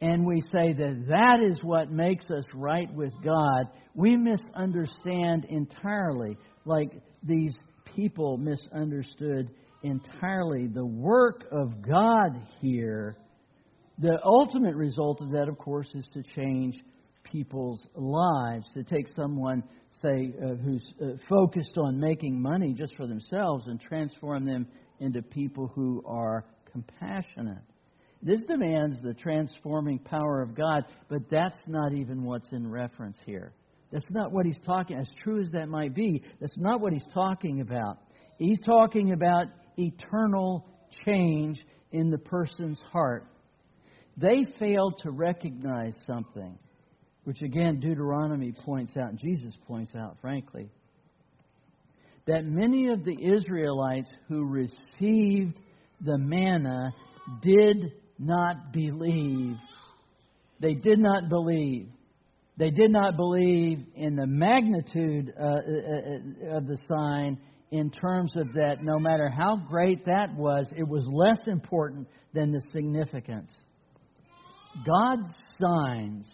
and 0.00 0.24
we 0.24 0.40
say 0.52 0.72
that 0.72 1.06
that 1.08 1.42
is 1.42 1.58
what 1.62 1.90
makes 1.90 2.30
us 2.30 2.44
right 2.54 2.92
with 2.94 3.12
God, 3.24 3.66
we 3.94 4.16
misunderstand 4.16 5.46
entirely, 5.48 6.36
like 6.64 6.90
these 7.22 7.56
people 7.96 8.36
misunderstood 8.36 9.50
entirely 9.82 10.66
the 10.66 10.84
work 10.84 11.44
of 11.52 11.82
God 11.82 12.46
here. 12.60 13.16
The 13.98 14.18
ultimate 14.24 14.74
result 14.74 15.20
of 15.20 15.30
that, 15.30 15.48
of 15.48 15.58
course, 15.58 15.88
is 15.94 16.06
to 16.12 16.22
change 16.22 16.78
people's 17.22 17.82
lives, 17.94 18.66
to 18.74 18.82
take 18.82 19.08
someone, 19.08 19.62
say, 20.04 20.34
uh, 20.42 20.54
who's 20.56 20.84
uh, 21.00 21.16
focused 21.28 21.78
on 21.78 21.98
making 21.98 22.40
money 22.40 22.72
just 22.72 22.96
for 22.96 23.06
themselves 23.06 23.66
and 23.68 23.80
transform 23.80 24.44
them 24.44 24.66
into 25.00 25.22
people 25.22 25.70
who 25.74 26.02
are 26.06 26.44
compassionate. 26.70 27.62
This 28.22 28.42
demands 28.42 29.00
the 29.02 29.14
transforming 29.14 29.98
power 29.98 30.40
of 30.40 30.54
God, 30.54 30.84
but 31.08 31.28
that's 31.30 31.60
not 31.66 31.92
even 31.92 32.22
what's 32.22 32.52
in 32.52 32.70
reference 32.70 33.18
here. 33.26 33.52
That's 33.92 34.10
not 34.10 34.32
what 34.32 34.46
he's 34.46 34.60
talking. 34.64 34.96
As 34.96 35.10
true 35.16 35.40
as 35.40 35.50
that 35.50 35.68
might 35.68 35.94
be, 35.94 36.22
that's 36.40 36.56
not 36.56 36.80
what 36.80 36.92
he's 36.92 37.06
talking 37.12 37.60
about. 37.60 37.98
He's 38.38 38.60
talking 38.60 39.12
about 39.12 39.46
eternal 39.76 40.66
change 41.06 41.64
in 41.92 42.10
the 42.10 42.18
person's 42.18 42.80
heart. 42.92 43.26
They 44.16 44.44
failed 44.58 44.98
to 45.02 45.10
recognize 45.10 45.94
something, 46.06 46.58
which 47.24 47.42
again 47.42 47.80
Deuteronomy 47.80 48.52
points 48.52 48.96
out, 48.96 49.10
and 49.10 49.18
Jesus 49.18 49.54
points 49.66 49.92
out, 49.96 50.16
frankly, 50.20 50.70
that 52.26 52.44
many 52.44 52.88
of 52.88 53.04
the 53.04 53.16
Israelites 53.34 54.10
who 54.28 54.46
received 54.46 55.60
the 56.00 56.18
manna 56.18 56.90
did 57.42 57.92
not 58.18 58.72
believe. 58.72 59.56
They 60.60 60.74
did 60.74 60.98
not 60.98 61.28
believe. 61.28 61.88
They 62.56 62.70
did 62.70 62.92
not 62.92 63.16
believe 63.16 63.84
in 63.96 64.16
the 64.16 64.26
magnitude 64.26 65.32
uh, 65.38 65.44
uh, 65.44 65.48
uh, 65.48 66.56
of 66.56 66.66
the 66.66 66.78
sign 66.86 67.38
in 67.72 67.90
terms 67.90 68.36
of 68.36 68.52
that 68.54 68.82
no 68.82 68.98
matter 68.98 69.28
how 69.28 69.56
great 69.56 70.04
that 70.04 70.32
was, 70.36 70.72
it 70.76 70.86
was 70.86 71.04
less 71.10 71.48
important 71.48 72.06
than 72.32 72.52
the 72.52 72.60
significance. 72.70 73.52
God's 74.86 75.30
signs 75.60 76.30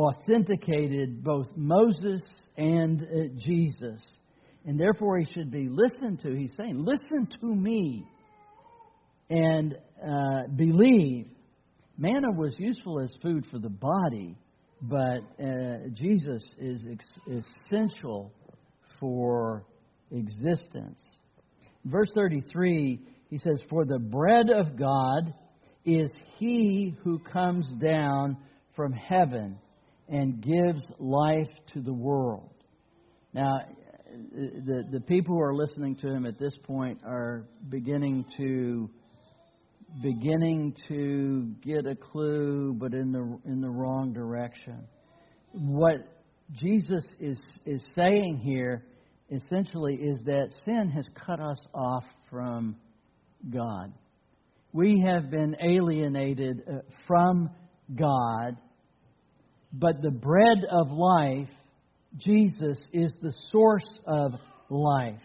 authenticated 0.00 1.22
both 1.22 1.48
Moses 1.56 2.22
and 2.56 3.02
uh, 3.02 3.28
Jesus, 3.36 4.00
and 4.64 4.78
therefore 4.78 5.18
he 5.18 5.26
should 5.34 5.50
be 5.50 5.68
listened 5.68 6.20
to. 6.20 6.34
He's 6.34 6.52
saying, 6.56 6.84
Listen 6.84 7.26
to 7.40 7.46
me 7.54 8.04
and 9.28 9.76
uh, 10.02 10.48
believe. 10.56 11.26
Manna 11.98 12.30
was 12.34 12.54
useful 12.58 13.00
as 13.00 13.10
food 13.22 13.44
for 13.50 13.58
the 13.58 13.68
body, 13.68 14.34
but 14.80 15.20
uh, 15.38 15.88
Jesus 15.92 16.42
is 16.58 16.86
ex- 16.90 17.44
essential 17.66 18.32
for 18.98 19.66
existence. 20.10 21.02
Verse 21.84 22.10
33, 22.14 23.00
he 23.28 23.38
says, 23.38 23.60
For 23.68 23.84
the 23.84 23.98
bread 23.98 24.48
of 24.50 24.78
God 24.78 25.34
is 25.84 26.10
he 26.38 26.94
who 27.04 27.18
comes 27.18 27.66
down 27.78 28.38
from 28.74 28.92
heaven 28.92 29.58
and 30.10 30.42
gives 30.42 30.82
life 30.98 31.48
to 31.72 31.80
the 31.80 31.92
world. 31.92 32.52
Now, 33.32 33.60
the, 34.34 34.84
the 34.90 35.00
people 35.00 35.36
who 35.36 35.40
are 35.40 35.54
listening 35.54 35.94
to 35.96 36.08
him 36.08 36.26
at 36.26 36.38
this 36.38 36.56
point 36.64 37.00
are 37.06 37.46
beginning 37.68 38.24
to 38.36 38.90
beginning 40.02 40.74
to 40.88 41.52
get 41.64 41.86
a 41.86 41.96
clue, 41.96 42.74
but 42.78 42.92
in 42.92 43.12
the 43.12 43.38
in 43.44 43.60
the 43.60 43.70
wrong 43.70 44.12
direction. 44.12 44.86
What 45.52 46.06
Jesus 46.52 47.04
is 47.18 47.38
is 47.64 47.82
saying 47.94 48.38
here 48.38 48.84
essentially 49.30 49.94
is 49.94 50.22
that 50.24 50.48
sin 50.64 50.90
has 50.90 51.06
cut 51.14 51.40
us 51.40 51.58
off 51.72 52.04
from 52.28 52.76
God. 53.48 53.92
We 54.72 55.02
have 55.06 55.30
been 55.30 55.56
alienated 55.60 56.62
uh, 56.68 56.78
from 57.06 57.50
God, 57.94 58.56
but 59.72 60.02
the 60.02 60.10
bread 60.10 60.64
of 60.70 60.90
life, 60.90 61.48
Jesus, 62.16 62.76
is 62.92 63.12
the 63.20 63.32
source 63.50 64.00
of 64.06 64.32
life. 64.68 65.22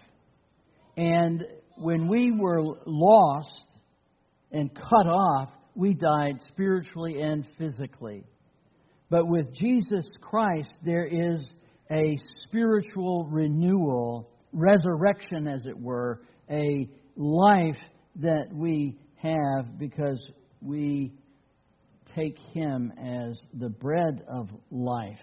And 0.98 1.46
when 1.78 2.08
we 2.08 2.32
were 2.32 2.62
lost 2.86 3.68
and 4.52 4.74
cut 4.74 5.08
off, 5.08 5.50
we 5.76 5.94
died 5.94 6.42
spiritually 6.44 7.22
and 7.22 7.46
physically. 7.58 8.24
But 9.10 9.28
with 9.28 9.54
Jesus 9.54 10.06
Christ, 10.22 10.70
there 10.84 11.06
is 11.06 11.46
a 11.92 12.18
spiritual 12.48 13.28
renewal, 13.30 14.30
resurrection, 14.52 15.48
as 15.48 15.66
it 15.68 15.78
were, 15.78 16.22
a 16.50 16.90
life 17.16 17.78
that 18.18 18.48
we 18.54 18.98
have 19.18 19.78
because 19.78 20.26
we 20.62 21.12
take 22.16 22.38
him 22.54 22.92
as 23.00 23.40
the 23.54 23.70
bread 23.70 24.24
of 24.28 24.50
life. 24.72 25.20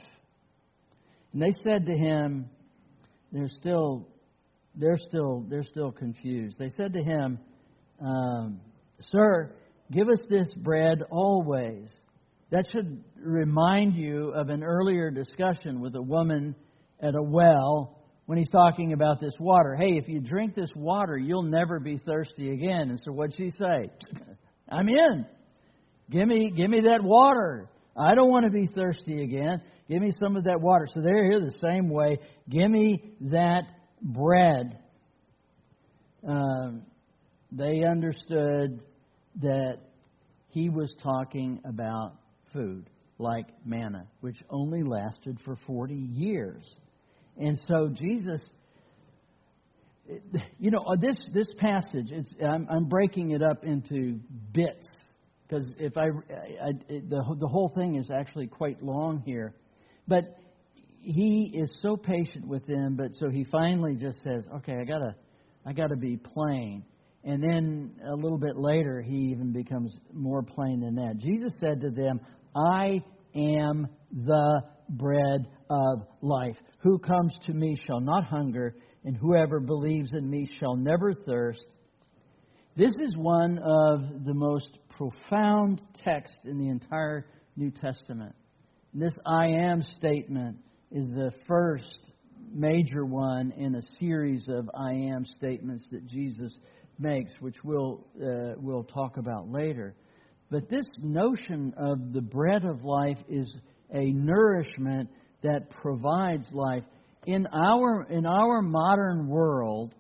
And 1.33 1.43
they 1.43 1.53
said 1.63 1.87
to 1.87 1.93
him, 1.93 2.51
they're 3.33 3.49
still, 3.49 4.09
they're 4.75 4.99
still, 4.99 5.45
they're 5.49 5.65
still 5.65 5.91
confused. 5.91 6.57
They 6.59 6.69
said 6.77 6.93
to 6.93 7.03
him, 7.03 7.39
um, 8.05 8.61
"Sir, 9.11 9.55
give 9.91 10.09
us 10.09 10.21
this 10.29 10.53
bread 10.55 10.99
always." 11.11 11.89
That 12.51 12.67
should 12.71 13.03
remind 13.17 13.95
you 13.95 14.33
of 14.35 14.51
an 14.51 14.63
earlier 14.63 15.11
discussion 15.11 15.81
with 15.81 15.95
a 15.97 16.03
woman 16.03 16.55
at 17.01 17.15
a 17.15 17.23
well 17.23 18.03
when 18.27 18.37
he's 18.37 18.51
talking 18.51 18.93
about 18.93 19.21
this 19.21 19.33
water. 19.41 19.75
Hey, 19.75 19.97
if 19.97 20.07
you 20.09 20.21
drink 20.21 20.55
this 20.55 20.71
water, 20.77 21.17
you'll 21.17 21.43
never 21.43 21.81
be 21.81 21.97
thirsty 21.97 22.51
again. 22.51 22.91
And 22.91 23.01
so 23.03 23.13
what'd 23.13 23.35
she 23.35 23.49
say? 23.49 23.91
I'm 24.69 24.89
in. 24.89 25.27
Give 26.13 26.29
me, 26.29 26.51
give 26.51 26.69
me 26.69 26.83
that 26.83 27.03
water. 27.03 27.71
I 27.97 28.15
don't 28.15 28.31
want 28.31 28.45
to 28.45 28.51
be 28.51 28.67
thirsty 28.67 29.23
again. 29.23 29.63
Give 29.89 30.01
me 30.01 30.11
some 30.19 30.37
of 30.37 30.45
that 30.45 30.61
water. 30.61 30.87
So 30.93 31.01
they're 31.01 31.25
here 31.25 31.41
the 31.41 31.59
same 31.59 31.89
way. 31.89 32.19
Give 32.49 32.71
me 32.71 33.15
that 33.23 33.63
bread. 34.03 34.79
Um, 36.27 36.83
they 37.51 37.83
understood 37.85 38.83
that 39.41 39.79
he 40.49 40.69
was 40.69 40.95
talking 41.03 41.61
about 41.65 42.17
food 42.53 42.91
like 43.19 43.47
manna, 43.65 44.07
which 44.21 44.37
only 44.51 44.83
lasted 44.83 45.39
for 45.45 45.57
40 45.67 45.95
years. 45.95 46.77
And 47.39 47.59
so 47.69 47.89
Jesus, 47.89 48.43
you 50.59 50.71
know, 50.71 50.85
uh, 50.87 50.97
this 50.97 51.17
this 51.33 51.53
passage, 51.55 52.13
I'm, 52.43 52.67
I'm 52.71 52.85
breaking 52.85 53.31
it 53.31 53.43
up 53.43 53.65
into 53.65 54.21
bits 54.53 54.89
because 55.53 55.75
if 55.79 55.97
I, 55.97 56.07
I, 56.07 56.69
I 56.69 56.73
the 56.89 57.37
the 57.39 57.49
whole 57.49 57.69
thing 57.75 57.97
is 57.97 58.11
actually 58.11 58.47
quite 58.47 58.83
long 58.83 59.23
here, 59.25 59.55
but 60.09 60.39
he 61.01 61.51
is 61.55 61.71
so 61.81 61.97
patient 61.97 62.47
with 62.47 62.67
them, 62.67 62.97
but 62.97 63.15
so 63.17 63.29
he 63.29 63.45
finally 63.45 63.97
just 63.97 64.23
says, 64.23 64.49
"Okay, 64.57 64.75
I 64.81 64.85
gotta, 64.85 65.15
I 65.67 65.73
gotta 65.73 65.97
be 65.97 66.17
plain." 66.17 66.85
And 67.25 67.43
then 67.43 67.93
a 68.05 68.15
little 68.15 68.39
bit 68.39 68.57
later, 68.57 69.01
he 69.01 69.31
even 69.31 69.53
becomes 69.53 69.97
more 70.13 70.43
plain 70.43 70.81
than 70.81 70.97
that. 70.97 71.19
Jesus 71.19 71.57
said 71.57 71.81
to 71.83 71.91
them, 71.91 72.19
I 72.57 73.01
am 73.37 73.87
the 74.11 74.63
bread 74.89 75.47
of 75.71 76.05
life. 76.21 76.57
Who 76.79 76.99
comes 76.99 77.39
to 77.47 77.53
me 77.53 77.77
shall 77.77 78.01
not 78.01 78.25
hunger, 78.25 78.75
and 79.05 79.17
whoever 79.17 79.61
believes 79.61 80.15
in 80.15 80.29
me 80.29 80.49
shall 80.59 80.75
never 80.75 81.13
thirst. 81.13 81.69
This 82.75 82.93
is 82.99 83.15
one 83.17 83.59
of 83.59 84.25
the 84.25 84.33
most 84.35 84.79
profound 84.97 85.81
text 86.05 86.39
in 86.45 86.59
the 86.59 86.69
entire 86.69 87.27
New 87.57 87.71
Testament. 87.71 88.35
This 88.95 89.15
I 89.27 89.47
am 89.47 89.81
statement 89.83 90.57
is 90.91 91.09
the 91.09 91.33
first 91.47 92.13
major 92.53 93.05
one 93.05 93.53
in 93.57 93.75
a 93.77 93.83
series 93.99 94.45
of 94.49 94.69
I 94.75 94.93
am 94.93 95.25
statements 95.25 95.87
that 95.91 96.07
Jesus 96.07 96.53
makes, 96.99 97.33
which 97.41 97.57
we'll, 97.65 98.07
uh, 98.23 98.55
we'll 98.59 98.85
talk 98.85 99.17
about 99.17 99.51
later. 99.51 99.95
But 100.51 100.69
this 100.69 100.87
notion 101.01 101.73
of 101.79 102.13
the 102.13 102.21
bread 102.21 102.65
of 102.65 102.85
life 102.85 103.19
is 103.29 103.57
a 103.95 104.13
nourishment 104.13 105.09
that 105.43 105.71
provides 105.71 106.47
life. 106.53 106.85
In 107.27 107.47
our, 107.47 108.07
in 108.11 108.27
our 108.27 108.61
modern 108.61 109.29
world, 109.29 109.95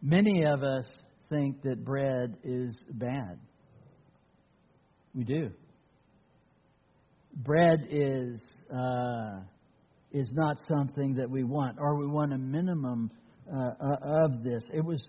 many 0.00 0.44
of 0.44 0.62
us 0.62 0.88
think 1.28 1.62
that 1.62 1.84
bread 1.84 2.36
is 2.44 2.76
bad. 2.90 3.38
We 5.14 5.24
do. 5.24 5.50
Bread 7.34 7.86
is, 7.90 8.40
uh, 8.74 9.40
is 10.12 10.30
not 10.32 10.56
something 10.66 11.14
that 11.14 11.28
we 11.28 11.44
want, 11.44 11.78
or 11.78 11.98
we 11.98 12.06
want 12.06 12.32
a 12.32 12.38
minimum 12.38 13.10
uh, 13.52 13.70
uh 13.80 14.24
of 14.24 14.42
this. 14.42 14.66
It 14.72 14.84
was 14.84 15.06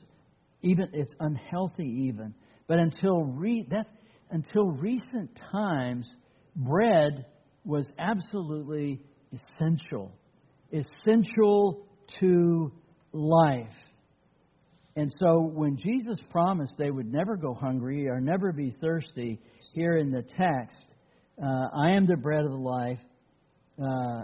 even, 0.61 0.87
it's 0.93 1.13
unhealthy 1.19 2.07
even. 2.07 2.33
But 2.67 2.79
until 2.79 3.23
re- 3.23 3.65
that 3.69 3.87
until 4.29 4.67
recent 4.71 5.39
times, 5.51 6.07
bread 6.55 7.25
was 7.63 7.85
absolutely 7.97 9.01
essential, 9.33 10.11
essential 10.71 11.85
to 12.19 12.71
life. 13.13 13.67
And 14.97 15.13
so 15.19 15.39
when 15.39 15.77
Jesus 15.77 16.17
promised 16.31 16.73
they 16.79 16.89
would 16.89 17.13
never 17.13 17.37
go 17.37 17.53
hungry 17.53 18.09
or 18.09 18.19
never 18.19 18.51
be 18.51 18.71
thirsty, 18.71 19.39
here 19.75 19.97
in 19.97 20.09
the 20.09 20.23
text, 20.23 20.87
uh, 21.39 21.67
I 21.79 21.91
am 21.91 22.07
the 22.07 22.17
bread 22.17 22.43
of 22.43 22.49
the 22.49 22.57
life, 22.57 22.99
uh, 23.79 24.23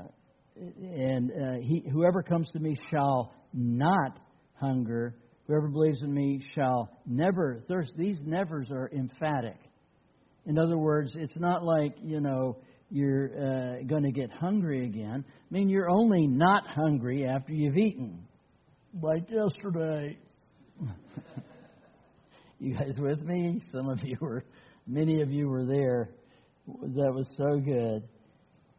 and 0.58 1.32
uh, 1.32 1.62
he, 1.62 1.84
whoever 1.92 2.24
comes 2.24 2.50
to 2.54 2.60
me 2.60 2.76
shall 2.90 3.36
not 3.54 4.18
hunger. 4.56 5.16
Whoever 5.46 5.68
believes 5.68 6.02
in 6.02 6.12
me 6.12 6.42
shall 6.56 6.90
never 7.06 7.62
thirst. 7.68 7.94
These 7.96 8.22
nevers 8.26 8.72
are 8.72 8.90
emphatic. 8.92 9.60
In 10.48 10.58
other 10.58 10.80
words, 10.80 11.12
it's 11.16 11.38
not 11.38 11.64
like, 11.64 11.94
you 12.02 12.20
know, 12.20 12.58
you're 12.90 13.30
uh, 13.38 13.84
going 13.86 14.04
to 14.04 14.12
get 14.12 14.32
hungry 14.32 14.86
again. 14.86 15.24
I 15.28 15.54
mean, 15.54 15.70
you're 15.70 15.92
only 15.92 16.26
not 16.26 16.66
hungry 16.68 17.28
after 17.28 17.54
you've 17.54 17.78
eaten. 17.78 18.26
Like 19.00 19.30
yesterday. 19.30 20.18
You 22.60 22.74
guys 22.76 22.96
with 22.98 23.22
me? 23.24 23.62
Some 23.72 23.89
of 23.89 24.00
you 24.04 24.17
were, 24.19 24.43
many 24.88 25.22
of 25.22 25.32
you 25.32 25.48
were 25.48 25.65
there. 25.65 26.10
That 26.67 27.13
was 27.13 27.28
so 27.38 27.60
good. 27.60 28.04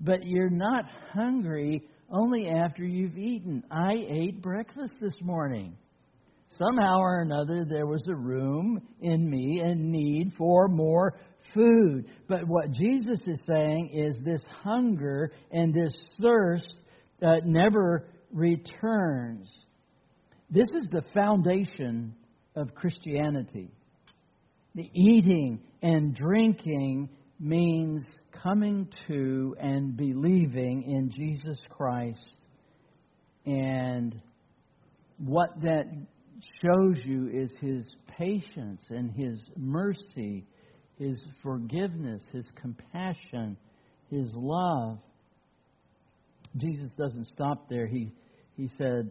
But 0.00 0.24
you're 0.24 0.50
not 0.50 0.84
hungry 1.12 1.82
only 2.10 2.48
after 2.48 2.84
you've 2.84 3.18
eaten. 3.18 3.62
I 3.70 3.92
ate 4.08 4.42
breakfast 4.42 4.94
this 5.00 5.14
morning. 5.22 5.76
Somehow 6.48 6.98
or 6.98 7.22
another, 7.22 7.64
there 7.68 7.86
was 7.86 8.06
a 8.08 8.14
room 8.14 8.80
in 9.00 9.28
me 9.28 9.60
and 9.60 9.90
need 9.90 10.32
for 10.38 10.68
more 10.68 11.18
food. 11.52 12.06
But 12.28 12.46
what 12.46 12.70
Jesus 12.72 13.20
is 13.26 13.42
saying 13.46 13.90
is 13.92 14.20
this 14.22 14.42
hunger 14.62 15.32
and 15.50 15.74
this 15.74 15.92
thirst 16.20 16.80
uh, 17.22 17.40
never 17.44 18.08
returns. 18.32 19.48
This 20.54 20.68
is 20.72 20.86
the 20.88 21.02
foundation 21.12 22.14
of 22.54 22.76
Christianity. 22.76 23.72
The 24.76 24.88
eating 24.94 25.58
and 25.82 26.14
drinking 26.14 27.08
means 27.40 28.04
coming 28.30 28.88
to 29.08 29.56
and 29.58 29.96
believing 29.96 30.84
in 30.84 31.10
Jesus 31.10 31.58
Christ. 31.68 32.36
And 33.44 34.14
what 35.18 35.60
that 35.62 35.86
shows 36.62 37.04
you 37.04 37.30
is 37.32 37.52
his 37.60 37.90
patience 38.16 38.82
and 38.90 39.10
his 39.10 39.40
mercy, 39.56 40.46
his 41.00 41.20
forgiveness, 41.42 42.22
his 42.32 42.48
compassion, 42.54 43.56
his 44.08 44.32
love. 44.36 44.98
Jesus 46.56 46.92
doesn't 46.92 47.26
stop 47.26 47.68
there. 47.68 47.88
He, 47.88 48.12
he 48.56 48.70
said, 48.78 49.10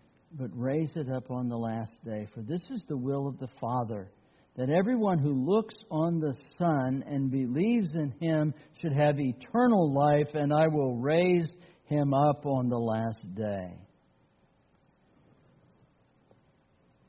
but 0.37 0.49
raise 0.53 0.95
it 0.95 1.09
up 1.09 1.29
on 1.31 1.47
the 1.49 1.57
last 1.57 1.93
day. 2.05 2.27
For 2.33 2.41
this 2.41 2.61
is 2.69 2.81
the 2.87 2.97
will 2.97 3.27
of 3.27 3.39
the 3.39 3.49
Father 3.59 4.09
that 4.57 4.69
everyone 4.69 5.19
who 5.19 5.33
looks 5.33 5.75
on 5.89 6.19
the 6.19 6.35
Son 6.57 7.03
and 7.07 7.31
believes 7.31 7.93
in 7.95 8.13
him 8.19 8.53
should 8.81 8.93
have 8.93 9.19
eternal 9.19 9.93
life, 9.93 10.33
and 10.33 10.53
I 10.53 10.67
will 10.67 10.97
raise 10.97 11.53
him 11.85 12.13
up 12.13 12.45
on 12.45 12.69
the 12.69 12.77
last 12.77 13.33
day. 13.33 13.77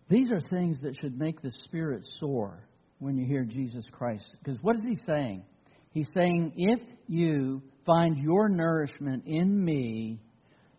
These 0.08 0.30
are 0.30 0.40
things 0.40 0.80
that 0.82 0.96
should 1.00 1.18
make 1.18 1.40
the 1.40 1.50
spirit 1.64 2.06
soar 2.20 2.68
when 2.98 3.16
you 3.16 3.26
hear 3.26 3.44
Jesus 3.44 3.84
Christ. 3.90 4.36
Because 4.42 4.60
what 4.62 4.76
is 4.76 4.82
he 4.82 4.96
saying? 5.06 5.42
He's 5.92 6.08
saying, 6.14 6.52
if 6.56 6.80
you 7.08 7.62
find 7.84 8.18
your 8.18 8.48
nourishment 8.48 9.24
in 9.26 9.64
me, 9.64 10.20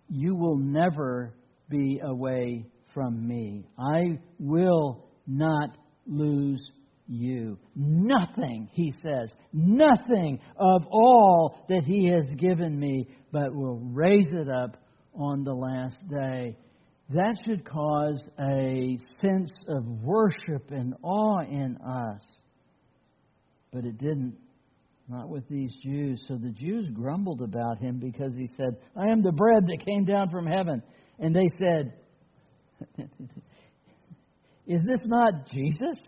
you 0.09 0.35
will 0.35 0.57
never 0.57 1.33
be 1.69 1.99
away 2.03 2.65
from 2.93 3.27
me. 3.27 3.65
I 3.79 4.19
will 4.39 5.05
not 5.27 5.69
lose 6.05 6.61
you. 7.07 7.57
Nothing, 7.75 8.69
he 8.71 8.93
says, 9.03 9.33
nothing 9.51 10.39
of 10.57 10.85
all 10.89 11.65
that 11.69 11.83
he 11.83 12.07
has 12.07 12.27
given 12.37 12.79
me, 12.79 13.07
but 13.31 13.53
will 13.53 13.79
raise 13.79 14.27
it 14.31 14.49
up 14.49 14.77
on 15.15 15.43
the 15.43 15.53
last 15.53 15.97
day. 16.09 16.57
That 17.09 17.37
should 17.45 17.65
cause 17.65 18.21
a 18.39 18.97
sense 19.19 19.51
of 19.67 19.85
worship 19.85 20.71
and 20.71 20.95
awe 21.03 21.41
in 21.41 21.77
us. 21.77 22.21
But 23.71 23.85
it 23.85 23.97
didn't. 23.97 24.37
Not 25.09 25.27
with 25.27 25.47
these 25.49 25.75
Jews. 25.83 26.23
So 26.29 26.37
the 26.37 26.51
Jews 26.51 26.89
grumbled 26.89 27.41
about 27.41 27.77
him 27.79 27.99
because 27.99 28.33
he 28.37 28.47
said, 28.55 28.77
I 28.95 29.11
am 29.11 29.21
the 29.21 29.33
bread 29.33 29.67
that 29.67 29.85
came 29.85 30.05
down 30.05 30.29
from 30.29 30.47
heaven. 30.47 30.81
And 31.19 31.35
they 31.35 31.49
said, 31.59 31.93
Is 34.65 34.81
this 34.85 35.01
not 35.05 35.47
Jesus, 35.51 35.99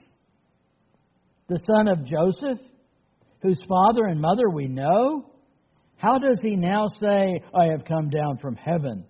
the 1.47 1.59
son 1.65 1.87
of 1.87 2.03
Joseph, 2.03 2.59
whose 3.41 3.59
father 3.67 4.05
and 4.05 4.21
mother 4.21 4.49
we 4.49 4.67
know? 4.67 5.31
How 5.97 6.17
does 6.17 6.39
he 6.41 6.55
now 6.55 6.87
say, 6.99 7.41
I 7.53 7.65
have 7.71 7.85
come 7.85 8.09
down 8.09 8.37
from 8.37 8.55
heaven? 8.55 9.05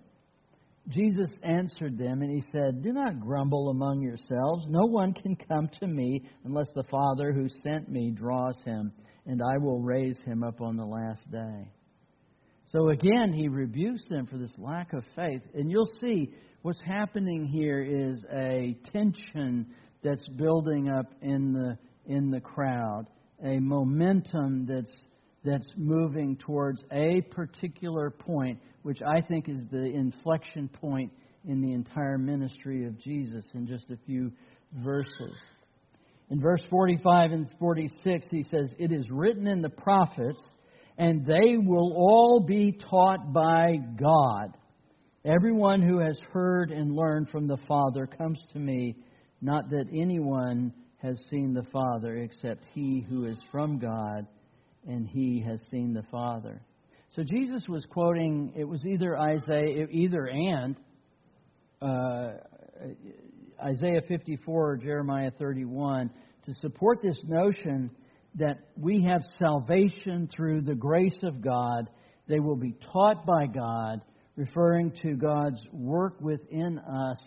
Jesus 0.88 1.30
answered 1.42 1.98
them 1.98 2.22
and 2.22 2.30
he 2.30 2.42
said, 2.52 2.82
Do 2.82 2.92
not 2.92 3.20
grumble 3.20 3.70
among 3.70 4.02
yourselves. 4.02 4.66
No 4.68 4.86
one 4.86 5.12
can 5.12 5.36
come 5.36 5.68
to 5.80 5.86
me 5.86 6.22
unless 6.44 6.68
the 6.74 6.84
Father 6.84 7.32
who 7.32 7.48
sent 7.64 7.88
me 7.88 8.10
draws 8.10 8.62
him, 8.64 8.92
and 9.26 9.42
I 9.42 9.58
will 9.58 9.80
raise 9.80 10.18
him 10.24 10.44
up 10.44 10.60
on 10.60 10.76
the 10.76 10.84
last 10.84 11.28
day. 11.30 11.70
So 12.72 12.88
again, 12.90 13.32
he 13.32 13.48
rebukes 13.48 14.04
them 14.08 14.26
for 14.26 14.38
this 14.38 14.52
lack 14.58 14.92
of 14.92 15.04
faith. 15.14 15.42
And 15.54 15.70
you'll 15.70 15.90
see 16.00 16.32
what's 16.62 16.82
happening 16.82 17.46
here 17.46 17.80
is 17.80 18.24
a 18.32 18.76
tension 18.92 19.66
that's 20.02 20.26
building 20.28 20.88
up 20.88 21.06
in 21.22 21.52
the, 21.52 21.78
in 22.06 22.30
the 22.30 22.40
crowd, 22.40 23.06
a 23.44 23.58
momentum 23.60 24.66
that's, 24.66 24.92
that's 25.44 25.68
moving 25.76 26.36
towards 26.36 26.82
a 26.90 27.20
particular 27.30 28.10
point 28.10 28.58
which 28.86 29.00
I 29.02 29.20
think 29.20 29.48
is 29.48 29.62
the 29.72 29.84
inflection 29.84 30.68
point 30.68 31.12
in 31.44 31.60
the 31.60 31.72
entire 31.72 32.18
ministry 32.18 32.86
of 32.86 32.96
Jesus 33.00 33.44
in 33.54 33.66
just 33.66 33.90
a 33.90 33.96
few 34.06 34.30
verses. 34.74 35.34
In 36.30 36.40
verse 36.40 36.62
45 36.70 37.32
and 37.32 37.52
46, 37.58 38.26
he 38.30 38.44
says, 38.44 38.70
It 38.78 38.92
is 38.92 39.10
written 39.10 39.48
in 39.48 39.60
the 39.60 39.68
prophets, 39.68 40.40
and 40.98 41.26
they 41.26 41.56
will 41.58 41.92
all 41.94 42.40
be 42.46 42.72
taught 42.72 43.32
by 43.32 43.76
God. 43.96 44.56
Everyone 45.24 45.82
who 45.82 45.98
has 45.98 46.18
heard 46.32 46.70
and 46.70 46.94
learned 46.94 47.28
from 47.28 47.46
the 47.46 47.58
Father 47.68 48.06
comes 48.06 48.40
to 48.52 48.58
me, 48.58 48.96
not 49.42 49.68
that 49.70 49.86
anyone 49.92 50.72
has 51.02 51.18
seen 51.28 51.52
the 51.52 51.64
Father 51.64 52.16
except 52.16 52.64
he 52.72 53.04
who 53.08 53.24
is 53.24 53.38
from 53.50 53.78
God, 53.78 54.26
and 54.86 55.06
he 55.06 55.42
has 55.46 55.60
seen 55.70 55.92
the 55.92 56.04
Father. 56.10 56.62
So 57.10 57.22
Jesus 57.22 57.62
was 57.68 57.84
quoting, 57.86 58.52
it 58.56 58.64
was 58.64 58.84
either 58.86 59.18
Isaiah, 59.18 59.86
either 59.90 60.26
and, 60.26 60.76
uh, 61.82 62.28
Isaiah 63.62 64.02
54 64.06 64.70
or 64.70 64.76
Jeremiah 64.76 65.30
31 65.38 66.10
to 66.44 66.54
support 66.60 67.00
this 67.02 67.18
notion 67.24 67.90
that 68.36 68.58
we 68.76 69.02
have 69.02 69.24
salvation 69.38 70.28
through 70.28 70.62
the 70.62 70.74
grace 70.74 71.22
of 71.22 71.40
God. 71.40 71.88
They 72.28 72.40
will 72.40 72.56
be 72.56 72.74
taught 72.92 73.24
by 73.24 73.46
God, 73.46 74.02
referring 74.36 74.92
to 75.02 75.14
God's 75.16 75.60
work 75.72 76.20
within 76.20 76.78
us 76.78 77.18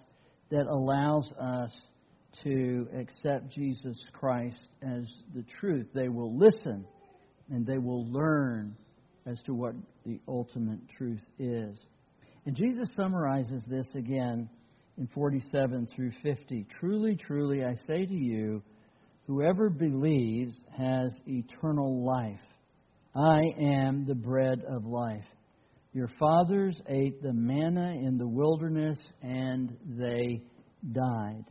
that 0.51 0.67
allows 0.67 1.31
us 1.33 1.71
to 2.43 2.87
accept 2.97 3.49
Jesus 3.49 3.97
Christ 4.13 4.69
as 4.81 5.05
the 5.33 5.43
truth. 5.43 5.87
They 5.93 6.09
will 6.09 6.37
listen 6.37 6.85
and 7.49 7.65
they 7.65 7.77
will 7.77 8.05
learn 8.11 8.75
as 9.25 9.41
to 9.43 9.53
what 9.53 9.73
the 10.05 10.19
ultimate 10.27 10.87
truth 10.89 11.25
is. 11.37 11.79
And 12.45 12.55
Jesus 12.55 12.89
summarizes 12.95 13.63
this 13.67 13.87
again 13.95 14.49
in 14.97 15.07
47 15.07 15.87
through 15.87 16.11
50. 16.23 16.65
Truly, 16.69 17.15
truly, 17.15 17.63
I 17.63 17.75
say 17.87 18.05
to 18.05 18.13
you, 18.13 18.61
Whoever 19.29 19.69
believes 19.69 20.55
has 20.75 21.11
eternal 21.27 22.03
life. 22.03 22.41
I 23.15 23.41
am 23.61 24.07
the 24.07 24.15
bread 24.15 24.63
of 24.67 24.87
life. 24.87 25.27
Your 25.93 26.09
fathers 26.19 26.81
ate 26.87 27.21
the 27.21 27.31
manna 27.31 27.91
in 27.91 28.17
the 28.17 28.27
wilderness 28.27 28.97
and 29.21 29.77
they 29.85 30.41
died. 30.93 31.45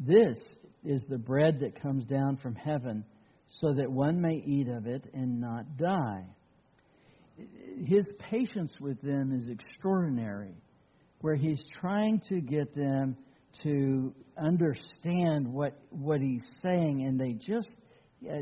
This 0.00 0.38
is 0.86 1.02
the 1.10 1.18
bread 1.18 1.60
that 1.60 1.82
comes 1.82 2.06
down 2.06 2.38
from 2.38 2.54
heaven, 2.54 3.04
so 3.60 3.74
that 3.74 3.92
one 3.92 4.18
may 4.18 4.42
eat 4.46 4.68
of 4.68 4.86
it 4.86 5.04
and 5.12 5.38
not 5.38 5.76
die. 5.76 6.24
His 7.86 8.10
patience 8.20 8.72
with 8.80 8.98
them 9.02 9.38
is 9.38 9.48
extraordinary, 9.48 10.54
where 11.20 11.36
he's 11.36 11.60
trying 11.78 12.22
to 12.30 12.40
get 12.40 12.74
them 12.74 13.18
to 13.64 14.14
understand 14.38 15.46
what 15.46 15.78
what 15.90 16.20
he's 16.20 16.44
saying, 16.62 17.04
and 17.06 17.18
they 17.18 17.32
just 17.32 17.74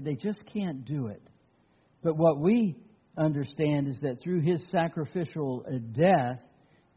they 0.02 0.14
just 0.14 0.42
can't 0.52 0.84
do 0.84 1.08
it. 1.08 1.22
But 2.02 2.16
what 2.16 2.40
we 2.40 2.76
understand 3.16 3.88
is 3.88 4.00
that 4.00 4.20
through 4.22 4.40
his 4.40 4.60
sacrificial 4.70 5.64
death, 5.92 6.40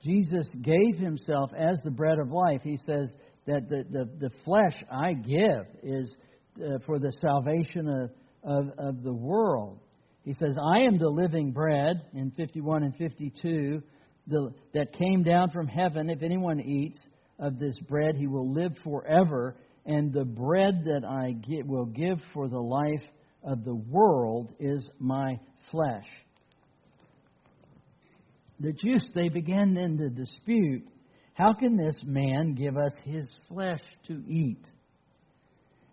Jesus 0.04 0.46
gave 0.62 0.98
himself 0.98 1.52
as 1.58 1.80
the 1.84 1.92
bread 1.92 2.20
of 2.20 2.32
life. 2.32 2.62
He 2.64 2.78
says 2.78 3.16
that 3.46 3.70
the, 3.70 3.84
the, 3.90 4.10
the 4.20 4.30
flesh 4.44 4.76
I 4.92 5.14
give 5.14 5.66
is 5.82 6.16
uh, 6.58 6.80
for 6.86 7.00
the 7.00 7.12
salvation 7.20 7.88
of, 7.88 8.12
of, 8.44 8.68
of 8.78 9.04
the 9.04 9.14
world. 9.14 9.80
He 10.24 10.34
says, 10.34 10.58
I 10.58 10.82
am 10.82 10.98
the 10.98 11.10
living 11.10 11.52
bread 11.52 12.02
in 12.14 12.32
51 12.32 12.84
and 12.84 12.96
52 12.96 13.82
the, 14.28 14.54
that 14.74 14.94
came 14.94 15.24
down 15.24 15.52
from 15.52 15.68
heaven. 15.68 16.10
If 16.10 16.22
anyone 16.22 16.62
eats 16.62 17.00
of 17.44 17.60
this 17.60 17.78
bread, 17.80 18.16
he 18.16 18.28
will 18.28 18.52
live 18.52 18.78
forever. 18.84 19.56
And 19.86 20.14
the 20.14 20.26
bread 20.26 20.86
that 20.86 21.04
I 21.06 21.34
get, 21.34 21.68
will 21.68 21.86
give 21.86 22.20
for 22.34 22.48
the 22.48 22.60
life 22.60 23.04
of 23.44 23.66
the 23.66 23.76
world 23.76 24.54
is 24.60 24.90
my 24.98 25.38
flesh. 25.70 26.08
The 28.60 28.72
Jews, 28.72 29.06
they 29.14 29.28
began 29.28 29.74
then 29.74 29.98
to 29.98 30.10
dispute 30.10 30.88
how 31.34 31.54
can 31.54 31.76
this 31.76 31.98
man 32.06 32.54
give 32.54 32.78
us 32.78 32.94
his 33.04 33.28
flesh 33.50 33.82
to 34.08 34.24
eat? 34.28 34.64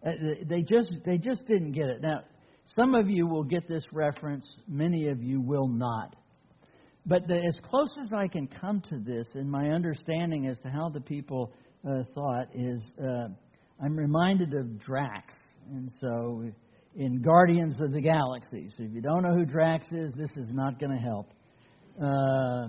Uh, 0.07 0.13
they 0.47 0.63
just 0.63 1.01
they 1.05 1.19
just 1.19 1.47
didn't 1.47 1.73
get 1.73 1.87
it. 1.87 2.03
Now, 2.03 2.21
some 2.77 2.95
of 2.95 3.09
you 3.11 3.27
will 3.27 3.43
get 3.43 3.67
this 3.67 3.85
reference, 3.93 4.47
many 4.69 5.09
of 5.09 5.23
you 5.23 5.41
will 5.41 5.69
not. 5.69 6.15
But 7.11 7.27
the, 7.27 7.35
as 7.35 7.59
close 7.69 7.99
as 8.01 8.13
I 8.13 8.29
can 8.29 8.47
come 8.47 8.81
to 8.83 8.99
this, 9.01 9.35
in 9.35 9.51
my 9.51 9.71
understanding 9.71 10.47
as 10.47 10.61
to 10.61 10.69
how 10.69 10.91
the 10.91 11.01
people 11.01 11.53
uh, 11.85 12.05
thought, 12.15 12.47
is 12.55 12.81
uh, 13.03 13.27
I'm 13.83 13.97
reminded 13.97 14.55
of 14.55 14.79
Drax, 14.79 15.35
and 15.73 15.93
so 16.01 16.45
in 16.95 17.21
Guardians 17.21 17.81
of 17.81 17.91
the 17.91 18.01
Galaxy. 18.01 18.69
So 18.77 18.85
if 18.85 18.93
you 18.93 19.01
don't 19.01 19.25
know 19.25 19.35
who 19.35 19.45
Drax 19.45 19.89
is, 19.91 20.15
this 20.15 20.31
is 20.37 20.53
not 20.53 20.79
going 20.79 20.93
to 20.93 21.03
help. 21.03 21.33
Uh, 22.01 22.69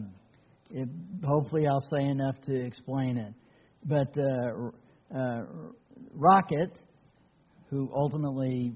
it, 0.72 0.90
hopefully, 1.24 1.68
I'll 1.68 1.88
say 1.94 2.04
enough 2.04 2.42
to 2.48 2.66
explain 2.66 3.18
it. 3.20 3.34
But 3.86 4.18
uh, 4.18 5.16
uh, 5.16 5.44
Rocket, 6.16 6.80
who 7.70 7.92
ultimately, 7.96 8.74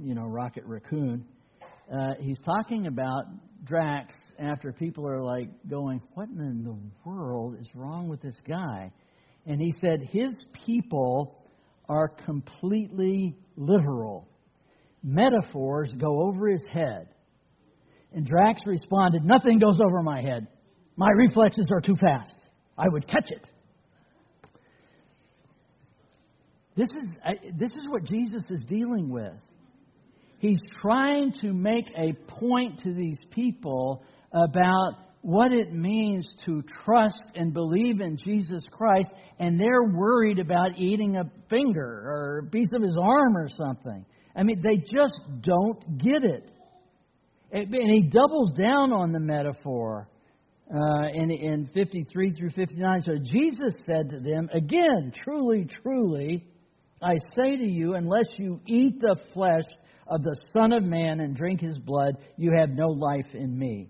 you 0.00 0.14
know, 0.14 0.24
Rocket 0.24 0.64
Raccoon, 0.64 1.26
uh, 1.94 2.14
he's 2.22 2.38
talking 2.38 2.86
about 2.86 3.24
Drax 3.64 4.14
after 4.38 4.72
people 4.72 5.08
are 5.08 5.22
like 5.22 5.48
going, 5.68 6.00
What 6.14 6.28
in 6.28 6.62
the 6.64 6.78
world 7.08 7.56
is 7.60 7.68
wrong 7.74 8.08
with 8.08 8.20
this 8.20 8.38
guy? 8.46 8.92
And 9.46 9.60
he 9.60 9.72
said, 9.80 10.00
His 10.10 10.30
people 10.66 11.44
are 11.88 12.08
completely 12.08 13.34
literal. 13.56 14.28
Metaphors 15.02 15.90
go 15.96 16.22
over 16.28 16.48
his 16.48 16.66
head. 16.72 17.08
And 18.12 18.26
Drax 18.26 18.62
responded, 18.66 19.24
Nothing 19.24 19.58
goes 19.58 19.78
over 19.84 20.02
my 20.02 20.22
head. 20.22 20.46
My 20.96 21.10
reflexes 21.10 21.68
are 21.72 21.80
too 21.80 21.96
fast. 22.00 22.34
I 22.76 22.88
would 22.88 23.06
catch 23.06 23.30
it. 23.30 23.50
This 26.76 26.88
is, 27.02 27.12
this 27.56 27.72
is 27.72 27.82
what 27.88 28.04
Jesus 28.04 28.48
is 28.50 28.60
dealing 28.60 29.08
with. 29.08 29.34
He's 30.38 30.60
trying 30.80 31.32
to 31.40 31.52
make 31.52 31.86
a 31.96 32.12
point 32.12 32.82
to 32.84 32.94
these 32.94 33.18
people 33.30 34.04
about 34.32 34.92
what 35.22 35.52
it 35.52 35.72
means 35.72 36.32
to 36.44 36.62
trust 36.62 37.24
and 37.34 37.52
believe 37.52 38.00
in 38.00 38.16
Jesus 38.16 38.64
Christ, 38.70 39.08
and 39.38 39.58
they're 39.58 39.84
worried 39.92 40.38
about 40.38 40.78
eating 40.78 41.16
a 41.16 41.24
finger 41.50 41.82
or 41.82 42.44
a 42.46 42.50
piece 42.50 42.68
of 42.72 42.82
his 42.82 42.96
arm 42.96 43.36
or 43.36 43.48
something. 43.48 44.04
I 44.36 44.42
mean, 44.42 44.62
they 44.62 44.76
just 44.76 45.20
don't 45.40 45.98
get 45.98 46.24
it. 46.24 46.50
And 47.50 47.90
he 47.90 48.08
doubles 48.08 48.52
down 48.52 48.92
on 48.92 49.12
the 49.12 49.20
metaphor 49.20 50.08
uh, 50.72 51.08
in, 51.12 51.30
in 51.30 51.66
53 51.74 52.30
through 52.30 52.50
59. 52.50 53.02
So 53.02 53.12
Jesus 53.14 53.78
said 53.86 54.10
to 54.10 54.18
them, 54.18 54.48
Again, 54.52 55.12
truly, 55.14 55.66
truly, 55.66 56.46
I 57.02 57.14
say 57.34 57.56
to 57.56 57.66
you, 57.66 57.94
unless 57.94 58.26
you 58.38 58.60
eat 58.66 59.00
the 59.00 59.16
flesh 59.32 59.64
of 60.06 60.22
the 60.22 60.36
Son 60.52 60.72
of 60.72 60.84
Man 60.84 61.20
and 61.20 61.34
drink 61.34 61.60
his 61.60 61.78
blood, 61.78 62.16
you 62.36 62.52
have 62.58 62.70
no 62.70 62.88
life 62.88 63.34
in 63.34 63.58
me. 63.58 63.88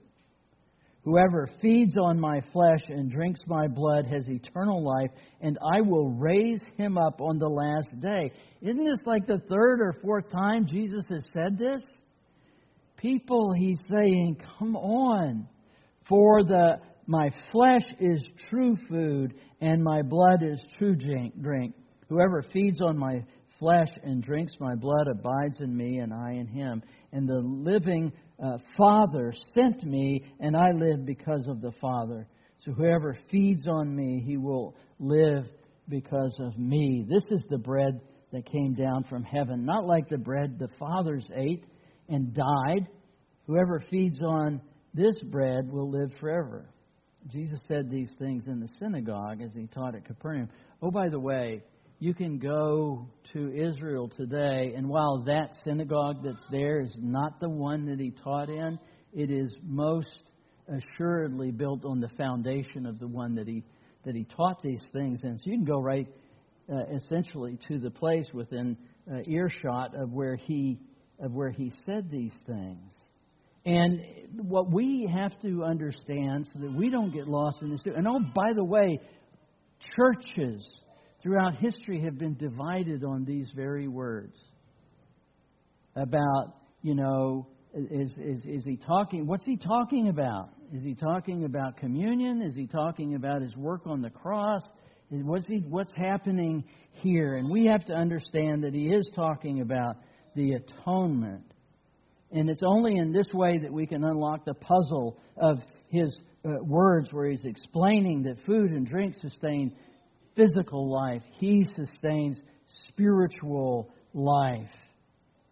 Whoever 1.08 1.48
feeds 1.62 1.96
on 1.96 2.20
my 2.20 2.42
flesh 2.52 2.82
and 2.90 3.10
drinks 3.10 3.40
my 3.46 3.66
blood 3.66 4.06
has 4.08 4.28
eternal 4.28 4.84
life, 4.84 5.10
and 5.40 5.56
I 5.74 5.80
will 5.80 6.10
raise 6.10 6.60
him 6.76 6.98
up 6.98 7.22
on 7.22 7.38
the 7.38 7.48
last 7.48 7.98
day. 7.98 8.30
Isn't 8.60 8.84
this 8.84 9.00
like 9.06 9.26
the 9.26 9.40
third 9.48 9.80
or 9.80 9.94
fourth 10.02 10.28
time 10.28 10.66
Jesus 10.66 11.08
has 11.08 11.24
said 11.32 11.56
this? 11.58 11.82
People, 12.98 13.54
he's 13.56 13.80
saying, 13.88 14.36
come 14.58 14.76
on. 14.76 15.48
For 16.06 16.44
the 16.44 16.76
my 17.06 17.30
flesh 17.52 17.86
is 17.98 18.22
true 18.50 18.76
food, 18.90 19.32
and 19.62 19.82
my 19.82 20.02
blood 20.02 20.42
is 20.42 20.60
true 20.76 20.94
drink. 20.94 21.74
Whoever 22.10 22.42
feeds 22.52 22.82
on 22.82 22.98
my 22.98 23.24
flesh 23.58 23.88
and 24.02 24.22
drinks 24.22 24.52
my 24.60 24.74
blood 24.74 25.08
abides 25.10 25.60
in 25.60 25.74
me, 25.74 26.00
and 26.00 26.12
I 26.12 26.32
in 26.32 26.48
him. 26.48 26.82
And 27.14 27.26
the 27.26 27.40
living 27.40 28.12
uh, 28.42 28.58
Father 28.76 29.32
sent 29.54 29.84
me, 29.84 30.24
and 30.40 30.56
I 30.56 30.70
live 30.72 31.04
because 31.04 31.46
of 31.48 31.60
the 31.60 31.72
Father. 31.80 32.26
So 32.60 32.72
whoever 32.72 33.16
feeds 33.30 33.66
on 33.66 33.94
me, 33.94 34.22
he 34.24 34.36
will 34.36 34.76
live 34.98 35.48
because 35.88 36.36
of 36.40 36.58
me. 36.58 37.04
This 37.08 37.24
is 37.30 37.42
the 37.48 37.58
bread 37.58 38.00
that 38.32 38.44
came 38.50 38.74
down 38.74 39.04
from 39.04 39.22
heaven, 39.22 39.64
not 39.64 39.86
like 39.86 40.08
the 40.08 40.18
bread 40.18 40.58
the 40.58 40.68
fathers 40.78 41.30
ate 41.34 41.64
and 42.08 42.34
died. 42.34 42.88
Whoever 43.46 43.82
feeds 43.90 44.20
on 44.22 44.60
this 44.92 45.18
bread 45.22 45.70
will 45.70 45.90
live 45.90 46.12
forever. 46.20 46.68
Jesus 47.28 47.60
said 47.66 47.90
these 47.90 48.10
things 48.18 48.46
in 48.46 48.60
the 48.60 48.68
synagogue 48.78 49.40
as 49.42 49.52
he 49.54 49.66
taught 49.66 49.94
at 49.94 50.04
Capernaum. 50.04 50.48
Oh, 50.82 50.90
by 50.90 51.08
the 51.08 51.20
way, 51.20 51.62
you 52.00 52.14
can 52.14 52.38
go 52.38 53.08
to 53.32 53.52
Israel 53.52 54.08
today, 54.08 54.72
and 54.76 54.88
while 54.88 55.24
that 55.26 55.56
synagogue 55.64 56.22
that's 56.22 56.46
there 56.50 56.80
is 56.80 56.94
not 56.96 57.40
the 57.40 57.48
one 57.48 57.86
that 57.86 57.98
he 57.98 58.12
taught 58.12 58.48
in, 58.48 58.78
it 59.12 59.30
is 59.30 59.52
most 59.62 60.22
assuredly 60.68 61.50
built 61.50 61.84
on 61.84 61.98
the 61.98 62.08
foundation 62.10 62.86
of 62.86 62.98
the 62.98 63.08
one 63.08 63.34
that 63.34 63.48
he 63.48 63.64
that 64.04 64.14
he 64.14 64.24
taught 64.24 64.62
these 64.62 64.82
things 64.92 65.24
in. 65.24 65.38
So 65.38 65.50
you 65.50 65.56
can 65.56 65.64
go 65.64 65.80
right 65.80 66.06
uh, 66.72 66.84
essentially 66.94 67.58
to 67.68 67.78
the 67.78 67.90
place 67.90 68.26
within 68.32 68.76
uh, 69.10 69.18
earshot 69.26 69.94
of 70.00 70.12
where 70.12 70.36
he 70.36 70.78
of 71.18 71.32
where 71.32 71.50
he 71.50 71.72
said 71.84 72.10
these 72.10 72.34
things. 72.46 72.92
And 73.66 74.00
what 74.36 74.70
we 74.70 75.10
have 75.12 75.38
to 75.40 75.64
understand 75.64 76.48
so 76.52 76.60
that 76.60 76.72
we 76.72 76.90
don't 76.90 77.12
get 77.12 77.26
lost 77.26 77.60
in 77.60 77.70
this. 77.70 77.80
And 77.84 78.06
oh, 78.06 78.20
by 78.34 78.52
the 78.54 78.64
way, 78.64 79.00
churches 79.96 80.64
throughout 81.22 81.56
history 81.56 82.00
have 82.02 82.18
been 82.18 82.34
divided 82.36 83.04
on 83.04 83.24
these 83.24 83.50
very 83.54 83.88
words 83.88 84.38
about, 85.96 86.54
you 86.82 86.94
know, 86.94 87.46
is, 87.74 88.16
is, 88.18 88.44
is 88.46 88.64
he 88.64 88.76
talking, 88.76 89.26
what's 89.26 89.44
he 89.44 89.56
talking 89.56 90.08
about? 90.08 90.50
Is 90.72 90.82
he 90.82 90.94
talking 90.94 91.44
about 91.44 91.76
communion? 91.76 92.42
Is 92.42 92.56
he 92.56 92.66
talking 92.66 93.14
about 93.14 93.42
his 93.42 93.56
work 93.56 93.82
on 93.86 94.00
the 94.00 94.10
cross? 94.10 94.62
What's, 95.10 95.46
he, 95.46 95.58
what's 95.58 95.94
happening 95.94 96.64
here? 96.92 97.36
And 97.36 97.50
we 97.50 97.66
have 97.66 97.84
to 97.86 97.94
understand 97.94 98.64
that 98.64 98.74
he 98.74 98.88
is 98.88 99.08
talking 99.14 99.60
about 99.60 99.96
the 100.34 100.52
atonement. 100.52 101.44
And 102.30 102.50
it's 102.50 102.62
only 102.62 102.96
in 102.96 103.12
this 103.12 103.28
way 103.32 103.58
that 103.58 103.72
we 103.72 103.86
can 103.86 104.04
unlock 104.04 104.44
the 104.44 104.54
puzzle 104.54 105.18
of 105.38 105.62
his 105.88 106.18
uh, 106.44 106.50
words 106.62 107.12
where 107.12 107.30
he's 107.30 107.44
explaining 107.44 108.22
that 108.24 108.44
food 108.44 108.70
and 108.70 108.86
drink 108.86 109.14
sustain 109.20 109.74
physical 110.38 110.90
life, 110.90 111.22
he 111.38 111.66
sustains 111.76 112.38
spiritual 112.86 113.90
life. 114.14 114.70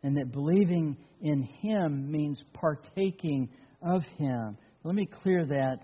And 0.02 0.16
that 0.16 0.30
believing 0.30 0.96
in 1.20 1.42
him 1.42 2.10
means 2.10 2.38
partaking 2.52 3.48
of 3.82 4.02
him. 4.16 4.56
Let 4.84 4.94
me 4.94 5.06
clear 5.06 5.44
that 5.46 5.78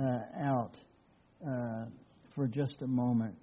uh, 0.00 0.44
out 0.44 0.76
uh, 1.46 1.84
for 2.34 2.48
just 2.48 2.82
a 2.82 2.86
moment. 2.86 3.36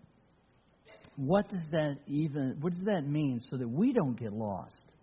what 1.17 1.49
does 1.49 1.67
that 1.71 1.97
even 2.07 2.57
what 2.61 2.73
does 2.73 2.83
that 2.85 3.07
mean 3.07 3.39
so 3.49 3.57
that 3.57 3.67
we 3.67 3.91
don't 3.91 4.17
get 4.17 4.33
lost? 4.33 4.93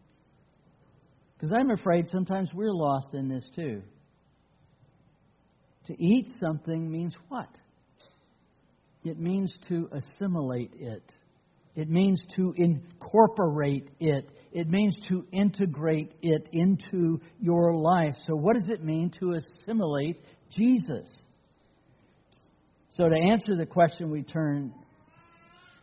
Because 1.36 1.54
I'm 1.58 1.70
afraid 1.70 2.06
sometimes 2.08 2.50
we're 2.54 2.72
lost 2.72 3.08
in 3.14 3.28
this 3.28 3.44
too. 3.54 3.82
To 5.86 6.02
eat 6.02 6.32
something 6.40 6.90
means 6.90 7.14
what? 7.28 7.48
It 9.04 9.18
means 9.18 9.52
to 9.68 9.88
assimilate 9.92 10.72
it. 10.78 11.12
It 11.76 11.90
means 11.90 12.24
to 12.36 12.54
incorporate 12.56 13.90
it. 14.00 14.30
It 14.52 14.68
means 14.68 14.98
to 15.08 15.26
integrate 15.32 16.12
it 16.22 16.48
into 16.52 17.20
your 17.40 17.74
life. 17.74 18.14
So, 18.26 18.36
what 18.36 18.54
does 18.54 18.68
it 18.68 18.82
mean 18.82 19.10
to 19.20 19.32
assimilate 19.32 20.20
Jesus? 20.50 21.18
So, 22.90 23.08
to 23.08 23.16
answer 23.16 23.56
the 23.56 23.66
question, 23.66 24.10
we 24.10 24.22
turn 24.22 24.72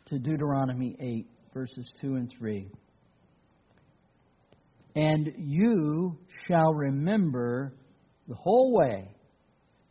to 0.05 0.17
Deuteronomy 0.17 0.95
8, 0.99 1.28
verses 1.53 1.91
2 2.01 2.15
and 2.15 2.32
3. 2.39 2.69
And 4.95 5.34
you 5.38 6.17
shall 6.47 6.74
remember 6.74 7.74
the 8.28 8.36
whole 8.36 8.74
way 8.74 9.09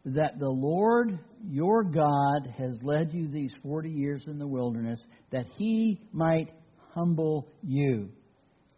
that 0.06 0.38
the 0.38 0.48
Lord 0.48 1.18
your 1.48 1.84
God 1.84 2.52
has 2.58 2.78
led 2.82 3.12
you 3.12 3.28
these 3.28 3.52
40 3.62 3.90
years 3.90 4.24
in 4.26 4.38
the 4.38 4.46
wilderness, 4.46 5.00
that 5.30 5.46
he 5.56 6.00
might 6.12 6.50
humble 6.94 7.48
you, 7.62 8.10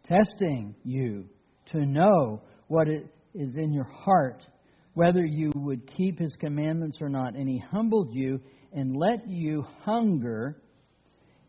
testing 0.03 0.75
you 0.83 1.25
to 1.67 1.85
know 1.85 2.41
what 2.67 2.87
is 2.87 3.55
in 3.55 3.73
your 3.73 3.89
heart, 4.05 4.45
whether 4.93 5.25
you 5.25 5.51
would 5.55 5.87
keep 5.95 6.19
his 6.19 6.33
commandments 6.39 6.97
or 7.01 7.09
not. 7.09 7.35
And 7.35 7.49
he 7.49 7.61
humbled 7.71 8.13
you 8.13 8.39
and 8.71 8.95
let 8.95 9.27
you 9.27 9.65
hunger 9.81 10.61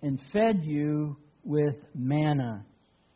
and 0.02 0.20
fed 0.32 0.60
you 0.62 1.16
with 1.42 1.76
manna, 1.94 2.64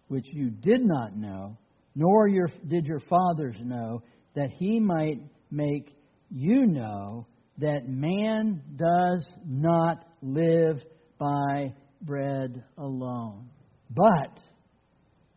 which 0.08 0.26
you 0.32 0.50
did 0.50 0.80
not 0.82 1.16
know, 1.16 1.58
nor 1.94 2.28
your, 2.28 2.48
did 2.66 2.86
your 2.86 3.00
fathers 3.00 3.56
know, 3.60 4.02
that 4.34 4.50
he 4.58 4.78
might 4.78 5.20
make 5.50 5.94
you 6.30 6.66
know 6.66 7.26
that 7.58 7.88
man 7.88 8.62
does 8.76 9.28
not 9.46 10.04
live 10.22 10.82
by 11.18 11.74
bread 12.02 12.62
alone, 12.76 13.48
but 13.90 14.40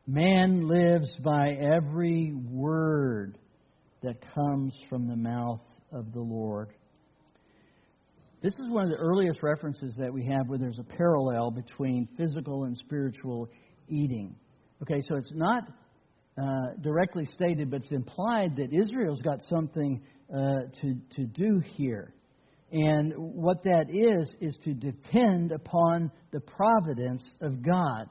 man 0.06 0.68
lives 0.68 1.10
by 1.24 1.52
every 1.60 2.34
word 2.34 3.38
that 4.04 4.18
comes 4.34 4.76
from 4.90 5.08
the 5.08 5.16
mouth 5.16 5.62
of 5.92 6.12
the 6.14 6.20
Lord. 6.20 6.70
This 8.42 8.54
is 8.60 8.70
one 8.70 8.84
of 8.84 8.90
the 8.90 8.98
earliest 8.98 9.44
references 9.44 9.94
that 9.98 10.12
we 10.12 10.26
have 10.26 10.48
where 10.48 10.58
there's 10.58 10.80
a 10.80 10.96
parallel 10.96 11.52
between 11.52 12.08
physical 12.18 12.64
and 12.64 12.76
spiritual 12.76 13.50
eating. 13.88 14.36
Okay, 14.82 15.00
so 15.08 15.16
it's 15.16 15.32
not 15.34 15.64
uh, 16.42 16.74
directly 16.82 17.26
stated, 17.26 17.70
but 17.70 17.82
it's 17.84 17.92
implied 17.92 18.56
that 18.56 18.74
Israel's 18.74 19.22
got 19.22 19.44
something 19.48 20.02
uh, 20.34 20.62
to, 20.82 20.96
to 21.16 21.26
do 21.26 21.62
here. 21.76 22.14
And 22.72 23.14
what 23.18 23.64
that 23.64 23.88
is, 23.90 24.34
is 24.40 24.58
to 24.60 24.74
depend 24.74 25.52
upon 25.52 26.10
the 26.32 26.40
providence 26.40 27.30
of 27.42 27.62
God. 27.62 28.06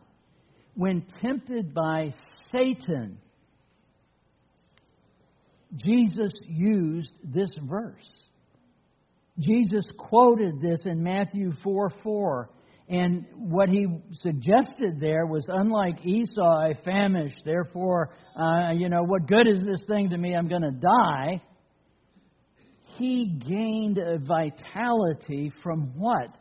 When 0.74 1.06
tempted 1.22 1.72
by 1.72 2.12
Satan, 2.52 3.18
Jesus 5.74 6.32
used 6.46 7.12
this 7.24 7.50
verse. 7.62 8.12
Jesus 9.38 9.86
quoted 9.96 10.60
this 10.60 10.80
in 10.84 11.02
Matthew 11.02 11.52
4 11.62 11.90
4. 12.02 12.50
And 12.90 13.24
what 13.36 13.68
he 13.68 13.86
suggested 14.10 14.98
there 15.00 15.24
was 15.24 15.46
unlike 15.48 16.04
Esau, 16.04 16.42
I 16.42 16.74
famished, 16.84 17.44
therefore, 17.44 18.10
uh, 18.36 18.72
you 18.74 18.88
know, 18.88 19.04
what 19.04 19.26
good 19.26 19.46
is 19.46 19.62
this 19.62 19.82
thing 19.86 20.10
to 20.10 20.18
me? 20.18 20.34
I'm 20.34 20.48
going 20.48 20.62
to 20.62 20.72
die 20.72 21.40
he 23.00 23.24
gained 23.24 23.96
a 23.96 24.18
vitality 24.18 25.50
from 25.62 25.98
what? 25.98 26.36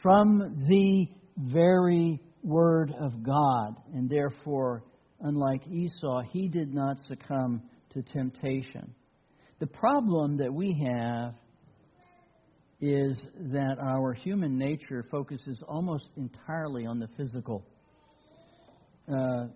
From 0.00 0.64
the 0.68 1.08
very 1.36 2.20
Word 2.44 2.94
of 2.96 3.24
God. 3.24 3.74
And 3.92 4.08
therefore, 4.08 4.84
unlike 5.20 5.66
Esau, 5.66 6.22
he 6.30 6.46
did 6.46 6.72
not 6.72 7.04
succumb 7.08 7.62
to 7.94 8.02
temptation. 8.02 8.94
The 9.58 9.66
problem 9.66 10.36
that 10.36 10.54
we 10.54 10.72
have 10.88 11.34
is 12.80 13.18
that 13.50 13.78
our 13.80 14.12
human 14.12 14.56
nature 14.56 15.04
focuses 15.10 15.60
almost 15.66 16.10
entirely 16.16 16.86
on 16.86 17.00
the 17.00 17.08
physical. 17.16 17.66
Uh, 19.12 19.46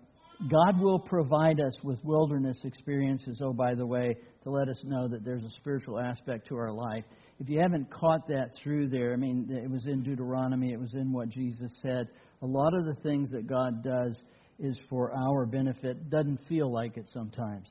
God 0.49 0.79
will 0.79 0.99
provide 0.99 1.59
us 1.59 1.73
with 1.83 1.99
wilderness 2.03 2.57
experiences. 2.63 3.39
Oh, 3.43 3.53
by 3.53 3.75
the 3.75 3.85
way, 3.85 4.15
to 4.43 4.49
let 4.49 4.69
us 4.69 4.83
know 4.85 5.07
that 5.07 5.23
there's 5.23 5.43
a 5.43 5.49
spiritual 5.49 5.99
aspect 5.99 6.47
to 6.47 6.55
our 6.55 6.71
life. 6.71 7.03
If 7.39 7.49
you 7.49 7.59
haven't 7.59 7.91
caught 7.91 8.27
that 8.27 8.55
through 8.61 8.89
there, 8.89 9.13
I 9.13 9.17
mean, 9.17 9.49
it 9.51 9.69
was 9.69 9.85
in 9.85 10.03
Deuteronomy, 10.03 10.71
it 10.71 10.79
was 10.79 10.93
in 10.93 11.11
what 11.11 11.29
Jesus 11.29 11.71
said. 11.81 12.07
A 12.41 12.45
lot 12.45 12.73
of 12.73 12.85
the 12.85 12.95
things 13.01 13.29
that 13.31 13.47
God 13.47 13.83
does 13.83 14.19
is 14.59 14.79
for 14.89 15.11
our 15.15 15.45
benefit. 15.45 16.09
Doesn't 16.09 16.39
feel 16.47 16.71
like 16.71 16.97
it 16.97 17.07
sometimes, 17.13 17.69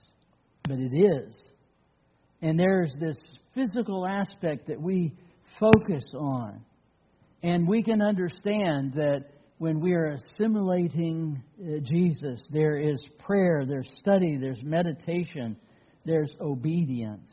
but 0.65 0.79
it 0.79 0.93
is. 0.93 1.43
And 2.43 2.59
there's 2.59 2.95
this 2.99 3.23
physical 3.55 4.07
aspect 4.07 4.69
that 4.69 4.81
we 4.81 5.13
focus 5.59 6.13
on. 6.15 6.65
And 7.43 7.67
we 7.67 7.83
can 7.83 8.03
understand 8.03 8.95
that 8.95 9.25
when 9.61 9.79
we 9.79 9.93
are 9.93 10.17
assimilating 10.17 11.43
uh, 11.63 11.81
Jesus, 11.83 12.41
there 12.51 12.79
is 12.79 12.99
prayer, 13.19 13.65
there's 13.67 13.91
study, 13.99 14.39
there's 14.39 14.63
meditation 14.63 15.55
there's 16.05 16.35
obedience. 16.41 17.29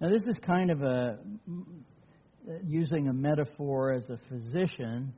Now, 0.00 0.08
this 0.08 0.24
is 0.24 0.36
kind 0.44 0.70
of 0.70 0.82
a 0.82 1.18
using 2.64 3.06
a 3.08 3.12
metaphor 3.12 3.92
as 3.92 4.04
a 4.10 4.18
physician, 4.28 5.12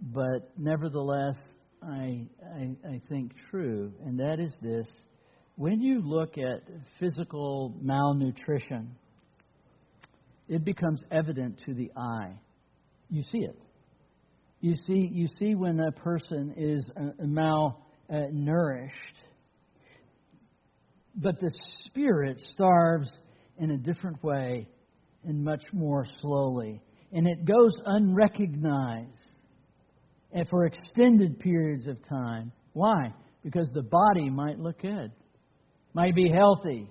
but 0.00 0.50
nevertheless, 0.56 1.36
I, 1.82 2.26
I, 2.42 2.76
I 2.88 3.00
think 3.10 3.32
true, 3.50 3.92
and 4.06 4.18
that 4.20 4.40
is 4.40 4.54
this. 4.62 4.86
When 5.56 5.82
you 5.82 6.00
look 6.00 6.38
at 6.38 6.62
physical 6.98 7.74
malnutrition, 7.78 8.96
it 10.48 10.64
becomes 10.64 11.02
evident 11.10 11.58
to 11.66 11.74
the 11.74 11.92
eye. 11.94 12.38
You 13.10 13.22
see 13.22 13.40
it. 13.40 13.58
You 14.64 14.76
see, 14.76 15.10
you 15.12 15.28
see 15.28 15.54
when 15.54 15.78
a 15.78 15.92
person 15.92 16.54
is 16.56 16.90
uh, 16.96 17.10
malnourished 17.22 18.88
but 21.16 21.38
the 21.38 21.52
Spirit 21.80 22.42
starves 22.50 23.18
in 23.58 23.72
a 23.72 23.76
different 23.76 24.24
way 24.24 24.66
and 25.22 25.44
much 25.44 25.64
more 25.74 26.06
slowly. 26.06 26.80
And 27.12 27.28
it 27.28 27.44
goes 27.44 27.74
unrecognized 27.84 29.34
and 30.32 30.48
for 30.48 30.64
extended 30.64 31.38
periods 31.40 31.86
of 31.86 31.98
time. 32.08 32.50
Why? 32.72 33.12
Because 33.42 33.68
the 33.74 33.82
body 33.82 34.30
might 34.30 34.58
look 34.58 34.80
good, 34.80 35.12
might 35.92 36.14
be 36.14 36.30
healthy, 36.30 36.90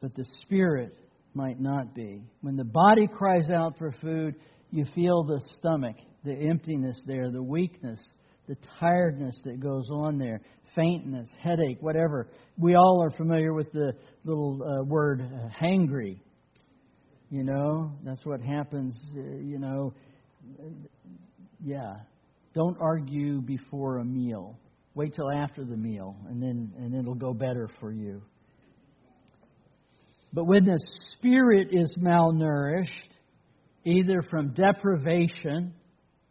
but 0.00 0.16
the 0.16 0.26
spirit 0.42 0.96
might 1.32 1.60
not 1.60 1.94
be. 1.94 2.24
When 2.40 2.56
the 2.56 2.64
body 2.64 3.06
cries 3.06 3.50
out 3.50 3.78
for 3.78 3.92
food, 3.92 4.34
you 4.72 4.84
feel 4.96 5.22
the 5.22 5.40
stomach, 5.58 5.96
the 6.24 6.34
emptiness 6.34 6.96
there, 7.06 7.30
the 7.30 7.42
weakness, 7.42 8.00
the 8.48 8.56
tiredness 8.80 9.36
that 9.44 9.60
goes 9.60 9.88
on 9.90 10.18
there 10.18 10.40
faintness, 10.74 11.28
headache, 11.40 11.78
whatever. 11.80 12.28
We 12.58 12.74
all 12.74 13.02
are 13.02 13.10
familiar 13.10 13.52
with 13.52 13.72
the 13.72 13.92
little 14.24 14.62
uh, 14.62 14.84
word 14.84 15.22
uh, 15.22 15.48
hangry. 15.62 16.18
You 17.30 17.44
know, 17.44 17.92
that's 18.04 18.24
what 18.24 18.40
happens, 18.40 18.98
uh, 19.16 19.20
you 19.20 19.58
know. 19.58 19.92
Yeah. 21.62 21.94
Don't 22.54 22.76
argue 22.80 23.40
before 23.40 23.98
a 23.98 24.04
meal. 24.04 24.58
Wait 24.94 25.14
till 25.14 25.30
after 25.30 25.64
the 25.64 25.76
meal, 25.76 26.16
and 26.28 26.42
then 26.42 26.70
and 26.76 26.94
it'll 26.94 27.14
go 27.14 27.32
better 27.32 27.70
for 27.80 27.92
you. 27.92 28.20
But 30.34 30.44
when 30.44 30.66
the 30.66 30.78
spirit 31.16 31.68
is 31.72 31.94
malnourished, 31.98 32.86
either 33.84 34.20
from 34.30 34.52
deprivation, 34.52 35.72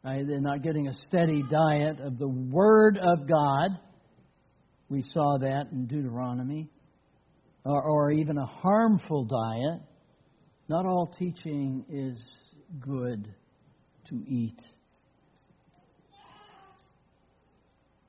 right, 0.04 0.26
they're 0.28 0.41
not 0.41 0.64
getting 0.64 0.88
a 0.88 0.93
steady 1.08 1.43
diet 1.49 1.99
of 1.99 2.18
the 2.18 2.28
Word 2.28 2.97
of 2.97 3.28
God, 3.28 3.70
we 4.89 5.04
saw 5.14 5.38
that 5.39 5.68
in 5.72 5.86
Deuteronomy. 5.86 6.70
Or, 7.64 7.84
or 7.84 8.12
even 8.12 8.39
a 8.39 8.45
harmful 8.45 9.26
diet. 9.26 9.82
Not 10.68 10.88
all 10.88 11.14
teaching 11.20 11.86
is 11.88 12.20
good 12.80 13.32
to 14.10 14.16
eat. 14.28 14.60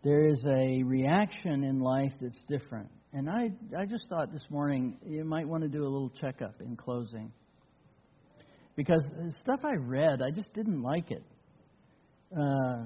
There 0.03 0.27
is 0.27 0.43
a 0.47 0.83
reaction 0.83 1.65
in 1.65 1.81
life 1.81 2.13
that's 2.21 2.41
different. 2.49 2.89
And 3.13 3.29
I, 3.29 3.51
I 3.79 3.85
just 3.85 4.09
thought 4.09 4.33
this 4.33 4.49
morning 4.49 4.97
you 5.07 5.23
might 5.25 5.47
want 5.47 5.65
to 5.65 5.69
do 5.69 5.83
a 5.83 5.91
little 5.91 6.11
checkup 6.11 6.63
in 6.63 6.77
closing. 6.77 7.31
because 8.77 9.03
stuff 9.43 9.61
I 9.65 9.75
read, 9.77 10.23
I 10.23 10.31
just 10.31 10.53
didn't 10.55 10.83
like 10.83 11.11
it. 11.11 11.23
Uh, 12.37 12.85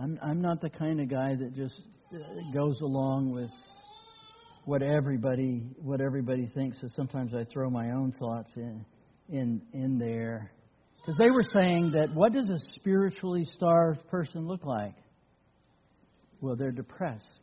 I'm 0.00 0.18
I'm 0.22 0.40
not 0.40 0.60
the 0.60 0.70
kind 0.70 1.00
of 1.00 1.08
guy 1.08 1.36
that 1.36 1.54
just 1.54 1.80
uh, 2.12 2.18
goes 2.52 2.80
along 2.80 3.30
with 3.30 3.50
what 4.64 4.82
everybody 4.82 5.62
what 5.76 6.00
everybody 6.00 6.46
thinks. 6.46 6.78
So 6.80 6.88
sometimes 6.88 7.34
I 7.34 7.44
throw 7.44 7.70
my 7.70 7.90
own 7.92 8.12
thoughts 8.12 8.50
in 8.56 8.84
in 9.28 9.62
in 9.72 9.98
there 9.98 10.50
because 10.96 11.16
they 11.18 11.30
were 11.30 11.44
saying 11.52 11.92
that 11.92 12.12
what 12.12 12.32
does 12.32 12.50
a 12.50 12.58
spiritually 12.80 13.46
starved 13.54 14.06
person 14.08 14.46
look 14.46 14.64
like? 14.64 14.94
Well, 16.40 16.56
they're 16.56 16.72
depressed, 16.72 17.42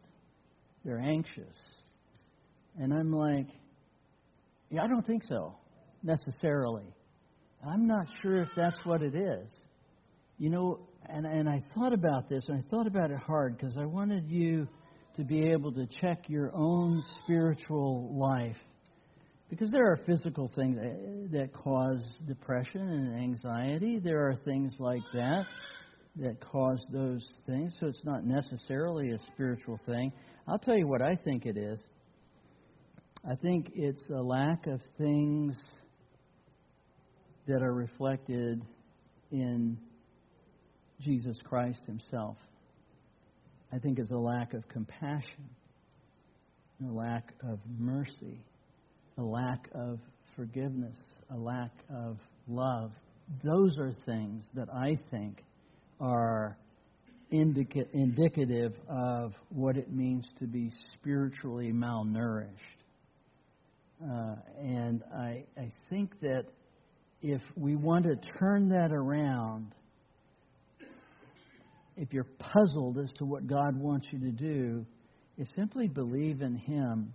they're 0.84 0.99
anxious, 0.99 1.55
and 2.78 2.93
I'm 2.93 3.11
like, 3.11 3.47
yeah, 4.70 4.84
I 4.84 4.88
don't 4.88 5.05
think 5.05 5.24
so 5.30 5.55
necessarily. 6.03 6.88
I'm 7.65 7.88
not 7.88 8.05
sure 8.22 8.41
if 8.41 8.49
that's 8.55 8.86
what 8.86 9.01
it 9.01 9.15
is. 9.15 9.49
You 10.38 10.50
know, 10.50 10.88
and, 11.10 11.26
and 11.26 11.50
I 11.50 11.64
thought 11.74 11.94
about 11.94 12.30
this, 12.30 12.46
and 12.48 12.58
I 12.58 12.70
thought 12.70 12.88
about 12.88 13.12
it 13.12 13.18
hard 13.18 13.58
because 13.58 13.78
I 13.78 13.86
wanted 13.86 14.30
you 14.30 14.68
to 15.16 15.24
be 15.24 15.50
able 15.50 15.72
to 15.72 15.88
check 16.00 16.30
your 16.30 16.52
own 16.56 17.02
spiritual 17.24 18.16
life. 18.16 18.58
Because 19.50 19.72
there 19.72 19.86
are 19.86 19.98
physical 20.06 20.52
things 20.54 20.78
eh, 20.78 21.28
that 21.32 21.54
cause 21.54 22.18
depression 22.28 22.82
and 22.82 23.16
anxiety. 23.16 24.00
There 24.00 24.28
are 24.28 24.36
things 24.36 24.76
like 24.80 25.02
that 25.14 25.46
that 26.18 26.40
cause 26.42 26.84
those 26.92 27.26
things. 27.46 27.76
So 27.80 27.88
it's 27.88 28.04
not 28.04 28.26
necessarily 28.26 29.12
a 29.12 29.20
spiritual 29.32 29.78
thing. 29.86 30.12
I'll 30.48 30.60
tell 30.60 30.78
you 30.78 30.88
what 30.88 31.02
I 31.02 31.16
think 31.16 31.46
it 31.46 31.58
is. 31.58 31.80
I 33.30 33.36
think 33.36 33.72
it's 33.74 34.08
a 34.10 34.22
lack 34.22 34.68
of 34.68 34.82
things 34.98 35.60
that 37.48 37.62
are 37.62 37.74
reflected 37.74 38.62
in 39.32 39.78
Jesus 41.00 41.38
Christ 41.43 41.82
Himself. 41.86 42.38
I 43.72 43.80
think 43.80 44.00
is 44.00 44.12
a 44.12 44.18
lack 44.18 44.54
of 44.54 44.68
compassion, 44.70 45.50
a 46.88 46.91
lack 46.91 47.34
of 47.43 47.60
mercy, 47.78 48.39
a 49.18 49.22
lack 49.22 49.68
of 49.74 50.00
forgiveness, 50.36 50.98
a 51.32 51.38
lack 51.38 51.72
of 51.93 52.18
love. 52.48 52.91
Those 53.43 53.78
are 53.78 53.91
things 53.91 54.45
that 54.54 54.70
I 54.74 54.95
think 55.12 55.43
are 56.00 56.58
indica- 57.32 57.88
indicative 57.93 58.74
of 58.88 59.34
what 59.50 59.78
it 59.78 59.91
means 59.91 60.26
to 60.39 60.45
be 60.45 60.72
spiritually 60.93 61.74
malnourished. 61.74 62.48
Uh, 64.02 64.36
and 64.60 65.04
I, 65.14 65.43
I 65.58 65.72
think 65.89 66.20
that 66.22 66.45
if 67.22 67.41
we 67.56 67.76
want 67.76 68.06
to 68.06 68.16
turn 68.39 68.70
that 68.70 68.91
around, 68.91 69.74
if 71.98 72.14
you're 72.14 72.28
puzzled 72.38 73.00
as 73.00 73.12
to 73.14 73.26
what 73.26 73.48
God 73.48 73.76
wants 73.76 74.08
you 74.12 74.20
to 74.20 74.32
do, 74.32 74.86
is 75.38 75.48
simply 75.56 75.88
believe 75.88 76.41
in 76.41 76.56
Him 76.56 77.14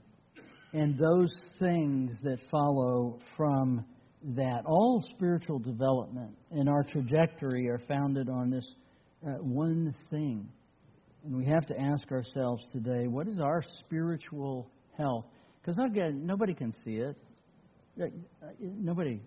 and 0.72 0.98
those 0.98 1.30
things 1.58 2.20
that 2.22 2.38
follow 2.50 3.18
from 3.36 3.84
that. 4.22 4.62
All 4.64 5.02
spiritual 5.14 5.58
development 5.58 6.36
and 6.50 6.68
our 6.68 6.82
trajectory 6.82 7.68
are 7.68 7.80
founded 7.88 8.28
on 8.28 8.50
this 8.50 8.64
uh, 9.26 9.32
one 9.40 9.94
thing. 10.10 10.48
And 11.24 11.36
we 11.36 11.44
have 11.46 11.66
to 11.66 11.78
ask 11.78 12.10
ourselves 12.10 12.66
today 12.72 13.06
what 13.06 13.28
is 13.28 13.38
our 13.40 13.62
spiritual 13.62 14.70
health? 14.96 15.26
Because 15.60 15.78
again, 15.78 16.26
nobody 16.26 16.54
can 16.54 16.72
see 16.84 16.96
it. 16.96 17.16
Uh, 18.00 18.06
nobody, 18.58 19.20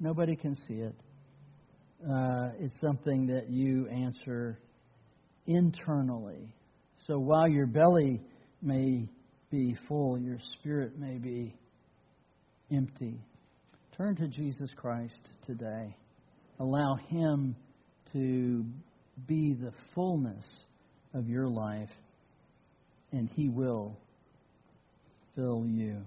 nobody 0.00 0.34
can 0.34 0.54
see 0.66 0.80
it. 0.80 0.94
Uh, 2.02 2.48
it's 2.58 2.80
something 2.80 3.26
that 3.26 3.50
you 3.50 3.86
answer 3.88 4.58
internally. 5.46 6.52
So 7.06 7.18
while 7.18 7.48
your 7.48 7.66
belly 7.66 8.20
may 8.62 9.08
be 9.50 9.76
full, 9.88 10.18
your 10.18 10.38
spirit 10.54 10.98
may 10.98 11.18
be 11.18 11.54
empty. 12.72 13.20
Turn 13.96 14.16
to 14.16 14.28
Jesus 14.28 14.70
Christ 14.76 15.20
today. 15.46 15.96
Allow 16.58 16.96
Him 17.08 17.54
to 18.12 18.64
be 19.26 19.54
the 19.54 19.72
fullness 19.94 20.44
of 21.14 21.28
your 21.28 21.48
life, 21.48 21.92
and 23.12 23.30
He 23.34 23.48
will 23.48 23.96
fill 25.34 25.64
you. 25.66 26.02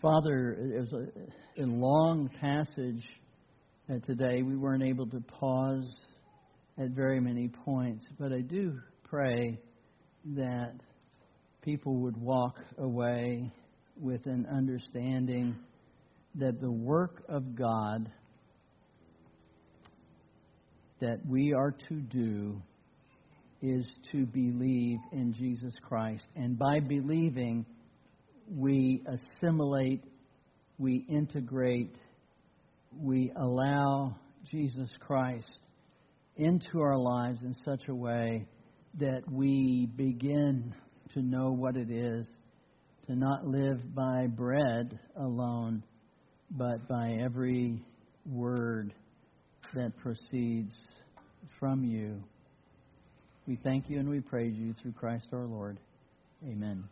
Father, 0.00 0.56
it 0.58 0.80
was 0.80 0.92
a, 0.92 1.62
a 1.62 1.66
long 1.66 2.30
passage 2.40 3.04
uh, 3.90 3.98
today. 4.06 4.42
We 4.42 4.56
weren't 4.56 4.82
able 4.82 5.06
to 5.06 5.20
pause 5.20 5.94
at 6.78 6.90
very 6.90 7.20
many 7.20 7.48
points, 7.48 8.04
but 8.18 8.32
I 8.32 8.40
do 8.40 8.80
pray 9.04 9.58
that 10.34 10.74
people 11.62 11.96
would 11.96 12.16
walk 12.16 12.56
away 12.78 13.50
with 14.00 14.26
an 14.26 14.46
understanding 14.50 15.56
that 16.36 16.60
the 16.60 16.70
work 16.70 17.22
of 17.28 17.54
God 17.54 18.10
that 21.00 21.18
we 21.26 21.52
are 21.52 21.72
to 21.88 21.94
do 21.94 22.62
is 23.60 23.86
to 24.10 24.24
believe 24.26 24.98
in 25.12 25.32
Jesus 25.32 25.74
Christ. 25.82 26.26
And 26.36 26.58
by 26.58 26.80
believing, 26.80 27.66
we 28.48 29.02
assimilate, 29.06 30.02
we 30.78 31.04
integrate, 31.08 31.94
we 32.98 33.30
allow 33.36 34.16
Jesus 34.50 34.88
Christ 35.00 35.61
into 36.42 36.80
our 36.80 36.98
lives 36.98 37.42
in 37.44 37.54
such 37.64 37.88
a 37.88 37.94
way 37.94 38.46
that 38.98 39.22
we 39.30 39.88
begin 39.96 40.74
to 41.14 41.22
know 41.22 41.52
what 41.52 41.76
it 41.76 41.90
is 41.90 42.26
to 43.06 43.14
not 43.14 43.46
live 43.46 43.94
by 43.94 44.26
bread 44.26 44.98
alone, 45.16 45.82
but 46.50 46.88
by 46.88 47.16
every 47.20 47.80
word 48.26 48.92
that 49.74 49.96
proceeds 49.98 50.76
from 51.58 51.84
you. 51.84 52.22
We 53.46 53.56
thank 53.64 53.88
you 53.88 53.98
and 53.98 54.08
we 54.08 54.20
praise 54.20 54.54
you 54.56 54.74
through 54.74 54.92
Christ 54.92 55.28
our 55.32 55.46
Lord. 55.46 55.78
Amen. 56.44 56.84